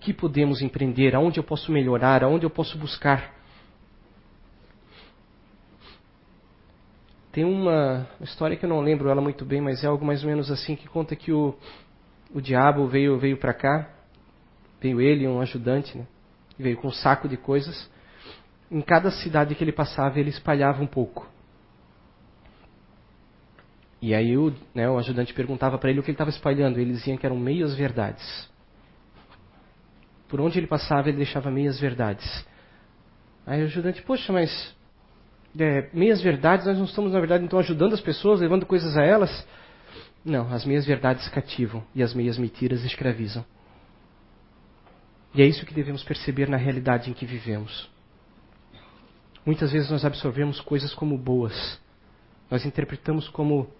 Que 0.00 0.12
podemos 0.12 0.62
empreender? 0.62 1.14
Aonde 1.14 1.38
eu 1.38 1.44
posso 1.44 1.72
melhorar? 1.72 2.22
Aonde 2.22 2.46
eu 2.46 2.50
posso 2.50 2.78
buscar? 2.78 3.34
Tem 7.32 7.44
uma 7.44 8.08
história 8.20 8.56
que 8.56 8.64
eu 8.64 8.68
não 8.68 8.80
lembro 8.80 9.08
ela 9.08 9.20
muito 9.20 9.44
bem, 9.44 9.60
mas 9.60 9.84
é 9.84 9.86
algo 9.86 10.04
mais 10.04 10.22
ou 10.24 10.28
menos 10.30 10.50
assim 10.50 10.74
que 10.74 10.88
conta 10.88 11.14
que 11.14 11.30
o, 11.30 11.54
o 12.34 12.40
diabo 12.40 12.86
veio 12.86 13.18
veio 13.18 13.36
para 13.36 13.54
cá, 13.54 13.90
veio 14.80 15.00
ele, 15.00 15.26
um 15.28 15.40
ajudante, 15.40 15.96
né? 15.96 16.06
veio 16.58 16.76
com 16.76 16.88
um 16.88 16.92
saco 16.92 17.28
de 17.28 17.36
coisas. 17.36 17.88
Em 18.70 18.80
cada 18.80 19.10
cidade 19.10 19.54
que 19.54 19.62
ele 19.62 19.72
passava, 19.72 20.18
ele 20.18 20.30
espalhava 20.30 20.82
um 20.82 20.86
pouco. 20.86 21.28
E 24.00 24.14
aí 24.14 24.36
o, 24.36 24.52
né, 24.74 24.88
o 24.88 24.98
ajudante 24.98 25.34
perguntava 25.34 25.78
para 25.78 25.90
ele 25.90 26.00
o 26.00 26.02
que 26.02 26.10
ele 26.10 26.14
estava 26.14 26.30
espalhando. 26.30 26.78
Ele 26.78 26.92
dizia 26.92 27.16
que 27.16 27.26
eram 27.26 27.38
meias 27.38 27.74
verdades. 27.74 28.47
Por 30.28 30.40
onde 30.40 30.58
ele 30.58 30.66
passava, 30.66 31.08
ele 31.08 31.16
deixava 31.18 31.50
meias 31.50 31.80
verdades. 31.80 32.46
Aí 33.46 33.62
o 33.62 33.64
ajudante, 33.64 34.02
poxa, 34.02 34.32
mas 34.32 34.76
é, 35.58 35.88
meias 35.92 36.20
verdades, 36.20 36.66
nós 36.66 36.76
não 36.76 36.84
estamos, 36.84 37.12
na 37.12 37.18
verdade, 37.18 37.44
então 37.44 37.58
ajudando 37.58 37.94
as 37.94 38.00
pessoas, 38.00 38.40
levando 38.40 38.66
coisas 38.66 38.96
a 38.96 39.02
elas? 39.02 39.46
Não, 40.24 40.52
as 40.52 40.64
meias 40.64 40.86
verdades 40.86 41.28
cativam 41.28 41.82
e 41.94 42.02
as 42.02 42.12
meias 42.12 42.36
mentiras 42.36 42.84
escravizam. 42.84 43.44
E 45.34 45.42
é 45.42 45.46
isso 45.46 45.64
que 45.64 45.74
devemos 45.74 46.02
perceber 46.02 46.48
na 46.48 46.56
realidade 46.56 47.10
em 47.10 47.14
que 47.14 47.24
vivemos. 47.24 47.88
Muitas 49.46 49.72
vezes 49.72 49.90
nós 49.90 50.04
absorvemos 50.04 50.60
coisas 50.60 50.94
como 50.94 51.16
boas, 51.16 51.80
nós 52.50 52.66
interpretamos 52.66 53.28
como 53.28 53.70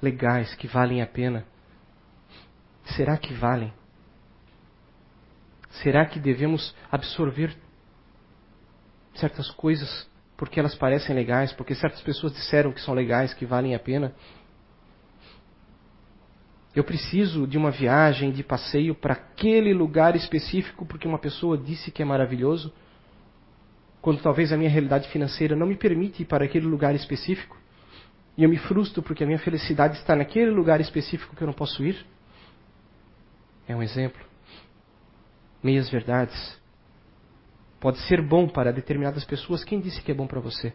legais, 0.00 0.54
que 0.54 0.68
valem 0.68 1.02
a 1.02 1.06
pena. 1.06 1.44
Será 2.96 3.16
que 3.16 3.34
valem? 3.34 3.72
Será 5.82 6.06
que 6.06 6.18
devemos 6.18 6.74
absorver 6.90 7.54
certas 9.14 9.50
coisas 9.50 10.08
porque 10.36 10.60
elas 10.60 10.74
parecem 10.74 11.14
legais, 11.14 11.52
porque 11.52 11.74
certas 11.74 12.00
pessoas 12.02 12.34
disseram 12.34 12.72
que 12.72 12.80
são 12.80 12.94
legais, 12.94 13.32
que 13.32 13.46
valem 13.46 13.74
a 13.74 13.78
pena? 13.78 14.14
Eu 16.74 16.84
preciso 16.84 17.46
de 17.46 17.56
uma 17.56 17.70
viagem, 17.70 18.30
de 18.30 18.42
passeio 18.42 18.94
para 18.94 19.14
aquele 19.14 19.72
lugar 19.72 20.14
específico 20.14 20.84
porque 20.84 21.08
uma 21.08 21.18
pessoa 21.18 21.56
disse 21.56 21.90
que 21.90 22.02
é 22.02 22.04
maravilhoso? 22.04 22.72
Quando 24.02 24.20
talvez 24.20 24.52
a 24.52 24.56
minha 24.56 24.70
realidade 24.70 25.08
financeira 25.08 25.56
não 25.56 25.66
me 25.66 25.76
permite 25.76 26.22
ir 26.22 26.26
para 26.26 26.44
aquele 26.44 26.66
lugar 26.66 26.94
específico? 26.94 27.58
E 28.36 28.44
eu 28.44 28.48
me 28.48 28.58
frustro 28.58 29.02
porque 29.02 29.24
a 29.24 29.26
minha 29.26 29.38
felicidade 29.38 29.96
está 29.96 30.14
naquele 30.14 30.50
lugar 30.50 30.80
específico 30.80 31.34
que 31.34 31.42
eu 31.42 31.46
não 31.46 31.54
posso 31.54 31.82
ir? 31.82 32.04
É 33.66 33.74
um 33.74 33.82
exemplo 33.82 34.25
meias 35.66 35.90
verdades. 35.90 36.56
Pode 37.80 37.98
ser 38.08 38.22
bom 38.22 38.48
para 38.48 38.72
determinadas 38.72 39.24
pessoas. 39.24 39.64
Quem 39.64 39.80
disse 39.80 40.00
que 40.00 40.12
é 40.12 40.14
bom 40.14 40.26
para 40.26 40.40
você? 40.40 40.72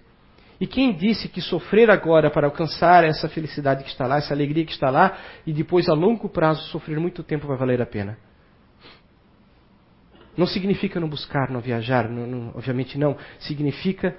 E 0.60 0.68
quem 0.68 0.94
disse 0.94 1.28
que 1.28 1.42
sofrer 1.42 1.90
agora 1.90 2.30
para 2.30 2.46
alcançar 2.46 3.04
essa 3.04 3.28
felicidade 3.28 3.84
que 3.84 3.90
está 3.90 4.06
lá, 4.06 4.18
essa 4.18 4.34
alegria 4.34 4.64
que 4.64 4.72
está 4.72 4.92
lá, 4.92 5.18
e 5.48 5.52
depois 5.52 5.90
a 5.90 5.94
longo 5.94 6.30
prazo 6.30 6.62
sofrer 6.70 7.00
muito 7.00 7.24
tempo 7.24 7.48
vai 7.48 7.58
valer 7.58 7.82
a 7.82 7.86
pena? 7.86 8.18
Não 10.38 10.46
significa 10.46 11.00
não 11.00 11.10
buscar, 11.10 11.50
não 11.50 11.60
viajar, 11.60 12.08
não, 12.08 12.28
não, 12.28 12.50
obviamente 12.50 12.98
não. 12.98 13.18
Significa 13.40 14.16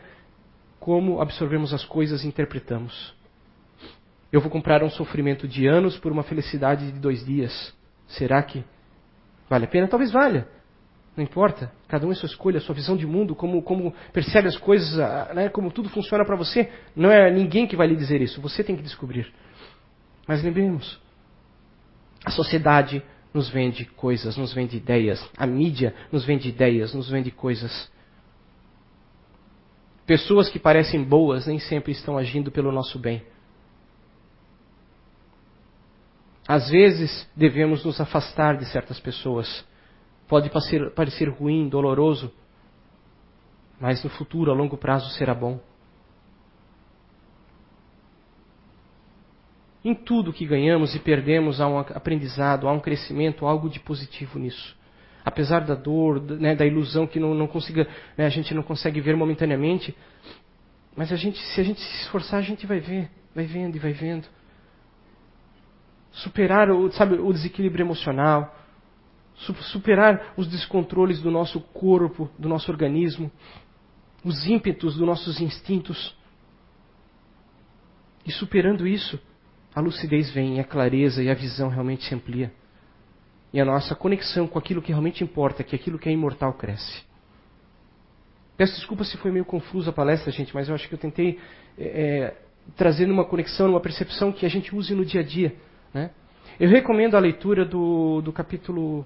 como 0.81 1.21
absorvemos 1.21 1.73
as 1.73 1.85
coisas 1.85 2.25
e 2.25 2.29
interpretamos. 2.29 3.15
Eu 4.33 4.41
vou 4.41 4.51
comprar 4.51 4.83
um 4.83 4.91
sofrimento 4.91 5.47
de 5.47 5.67
anos 5.67 5.97
por 5.99 6.11
uma 6.11 6.25
felicidade 6.25 6.91
de 6.91 6.99
dois 6.99 7.25
dias. 7.25 7.73
Será 8.09 8.43
que 8.43 8.65
vale 9.49 9.67
a 9.67 9.69
pena? 9.69 9.87
Talvez 9.87 10.11
valha. 10.11 10.49
Não 11.17 11.23
importa. 11.23 11.71
Cada 11.89 12.07
um 12.07 12.13
é 12.13 12.15
sua 12.15 12.27
escolha, 12.27 12.61
sua 12.61 12.75
visão 12.75 12.97
de 12.97 13.07
mundo, 13.07 13.35
como, 13.35 13.63
como 13.63 13.95
percebe 14.13 14.49
as 14.49 14.57
coisas, 14.57 14.99
ah, 14.99 15.33
né, 15.35 15.49
como 15.51 15.71
tudo 15.71 15.91
funciona 15.91 16.25
para 16.25 16.37
você. 16.37 16.71
Não 16.97 17.11
é 17.11 17.31
ninguém 17.31 17.67
que 17.67 17.77
vai 17.77 17.87
lhe 17.87 17.97
dizer 17.97 18.23
isso. 18.23 18.41
Você 18.41 18.65
tem 18.65 18.77
que 18.77 18.83
descobrir. 18.83 19.33
Mas 20.27 20.43
lembremos: 20.43 20.99
a 22.25 22.31
sociedade 22.31 23.03
nos 23.35 23.51
vende 23.51 23.85
coisas, 23.85 24.37
nos 24.37 24.55
vende 24.55 24.77
ideias. 24.79 25.23
A 25.37 25.47
mídia 25.47 25.95
nos 26.11 26.25
vende 26.25 26.49
ideias, 26.49 26.95
nos 26.95 27.11
vende 27.11 27.31
coisas. 27.31 27.91
Pessoas 30.07 30.49
que 30.49 30.59
parecem 30.59 31.05
boas 31.05 31.47
nem 31.47 31.59
sempre 31.59 31.93
estão 31.93 32.17
agindo 32.17 32.51
pelo 32.51 32.73
nosso 32.73 32.99
bem. 32.99 33.23
Às 36.49 36.71
vezes 36.71 37.29
devemos 37.37 37.85
nos 37.85 38.01
afastar 38.01 38.57
de 38.57 38.65
certas 38.67 38.99
pessoas 38.99 39.65
Pode 40.33 40.49
parecer, 40.49 40.91
parecer 40.93 41.29
ruim, 41.29 41.69
doloroso, 41.69 42.33
mas 43.79 44.03
no 44.03 44.09
futuro, 44.09 44.51
a 44.51 44.55
longo 44.55 44.79
prazo, 44.79 45.11
será 45.11 45.35
bom. 45.35 45.61
Em 49.85 49.95
tudo 49.95 50.33
que 50.33 50.47
ganhamos 50.47 50.95
e 50.95 51.01
perdemos 51.01 51.61
há 51.61 51.69
um 51.69 51.79
aprendizado, 51.79 52.67
há 52.67 52.73
um 52.73 52.81
crescimento, 52.81 53.47
há 53.47 53.51
algo 53.51 53.69
de 53.69 53.79
positivo 53.79 54.39
nisso. 54.39 54.75
Apesar 55.23 55.67
da 55.67 55.75
dor, 55.75 56.19
né, 56.23 56.57
da 56.57 56.65
ilusão 56.65 57.07
que 57.07 57.21
não, 57.21 57.35
não 57.35 57.47
consiga, 57.47 57.87
né, 58.17 58.25
a 58.25 58.31
gente 58.31 58.55
não 58.55 58.63
consegue 58.63 59.03
ver 59.03 59.15
momentaneamente, 59.15 59.95
mas 60.97 61.13
a 61.13 61.17
gente, 61.17 61.39
se 61.39 61.61
a 61.61 61.65
gente 61.65 61.79
se 61.79 62.05
esforçar, 62.05 62.39
a 62.39 62.43
gente 62.43 62.67
vai 62.67 62.81
ver, 62.81 63.11
vai 63.35 63.45
vendo 63.45 63.77
e 63.77 63.79
vai 63.79 63.93
vendo. 63.93 64.27
Superar 66.11 66.71
o, 66.71 66.91
sabe, 66.91 67.17
o 67.17 67.31
desequilíbrio 67.35 67.85
emocional, 67.85 68.62
superar 69.35 70.35
os 70.37 70.47
descontroles 70.49 71.21
do 71.21 71.31
nosso 71.31 71.61
corpo, 71.61 72.31
do 72.39 72.49
nosso 72.49 72.71
organismo, 72.71 73.31
os 74.25 74.47
ímpetos 74.47 74.97
dos 74.97 75.07
nossos 75.07 75.41
instintos. 75.41 76.17
E 78.25 78.31
superando 78.31 78.87
isso, 78.87 79.19
a 79.75 79.81
lucidez 79.81 80.31
vem, 80.31 80.61
a 80.61 80.65
clareza 80.65 81.23
e 81.23 81.31
a 81.31 81.35
visão 81.35 81.69
realmente 81.69 82.05
se 82.05 82.15
amplia. 82.15 82.53
E 83.53 83.61
a 83.61 83.65
nossa 83.65 83.95
conexão 83.95 84.47
com 84.47 84.59
aquilo 84.59 84.81
que 84.81 84.93
realmente 84.93 85.25
importa, 85.25 85.65
que 85.65 85.75
aquilo 85.75 85.99
que 85.99 86.09
é 86.09 86.13
imortal, 86.13 86.55
cresce. 86.55 87.03
Peço 88.57 88.77
desculpa 88.77 89.05
se 89.05 89.17
foi 89.17 89.31
meio 89.31 89.45
confusa 89.45 89.91
a 89.91 89.93
palestra, 89.93 90.31
gente, 90.31 90.55
mas 90.55 90.69
eu 90.69 90.75
acho 90.75 90.89
que 90.89 90.95
eu 90.95 90.99
tentei 90.99 91.39
é, 91.77 91.85
é 91.85 92.43
trazer 92.77 93.11
uma 93.11 93.25
conexão, 93.25 93.71
uma 93.71 93.81
percepção 93.81 94.31
que 94.31 94.47
a 94.47 94.49
gente 94.49 94.75
use 94.75 94.95
no 94.95 95.05
dia 95.05 95.21
a 95.21 95.25
dia. 95.25 95.57
Né? 95.93 96.11
Eu 96.61 96.69
recomendo 96.69 97.17
a 97.17 97.21
leitura 97.21 97.65
do, 97.65 98.21
do 98.23 98.33
capítulo 98.33 99.05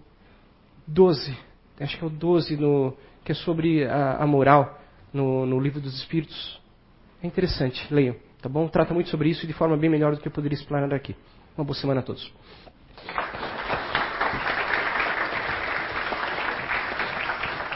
12, 0.86 1.36
acho 1.80 1.98
que 1.98 2.04
é 2.04 2.06
o 2.06 2.10
12, 2.10 2.56
no, 2.56 2.96
que 3.24 3.32
é 3.32 3.34
sobre 3.34 3.84
a, 3.84 4.18
a 4.18 4.26
moral 4.26 4.78
no, 5.12 5.44
no, 5.46 5.58
livro 5.58 5.80
dos 5.80 5.94
Espíritos. 5.98 6.60
É 7.22 7.26
interessante, 7.26 7.86
leiam, 7.92 8.16
tá 8.40 8.48
bom? 8.48 8.68
Trata 8.68 8.94
muito 8.94 9.10
sobre 9.10 9.28
isso 9.28 9.46
de 9.46 9.52
forma 9.52 9.76
bem 9.76 9.90
melhor 9.90 10.14
do 10.14 10.20
que 10.20 10.28
eu 10.28 10.32
poderia 10.32 10.56
explanar 10.56 10.92
aqui. 10.94 11.16
Uma 11.56 11.64
boa 11.64 11.76
semana 11.76 12.00
a 12.00 12.02
todos. 12.02 12.32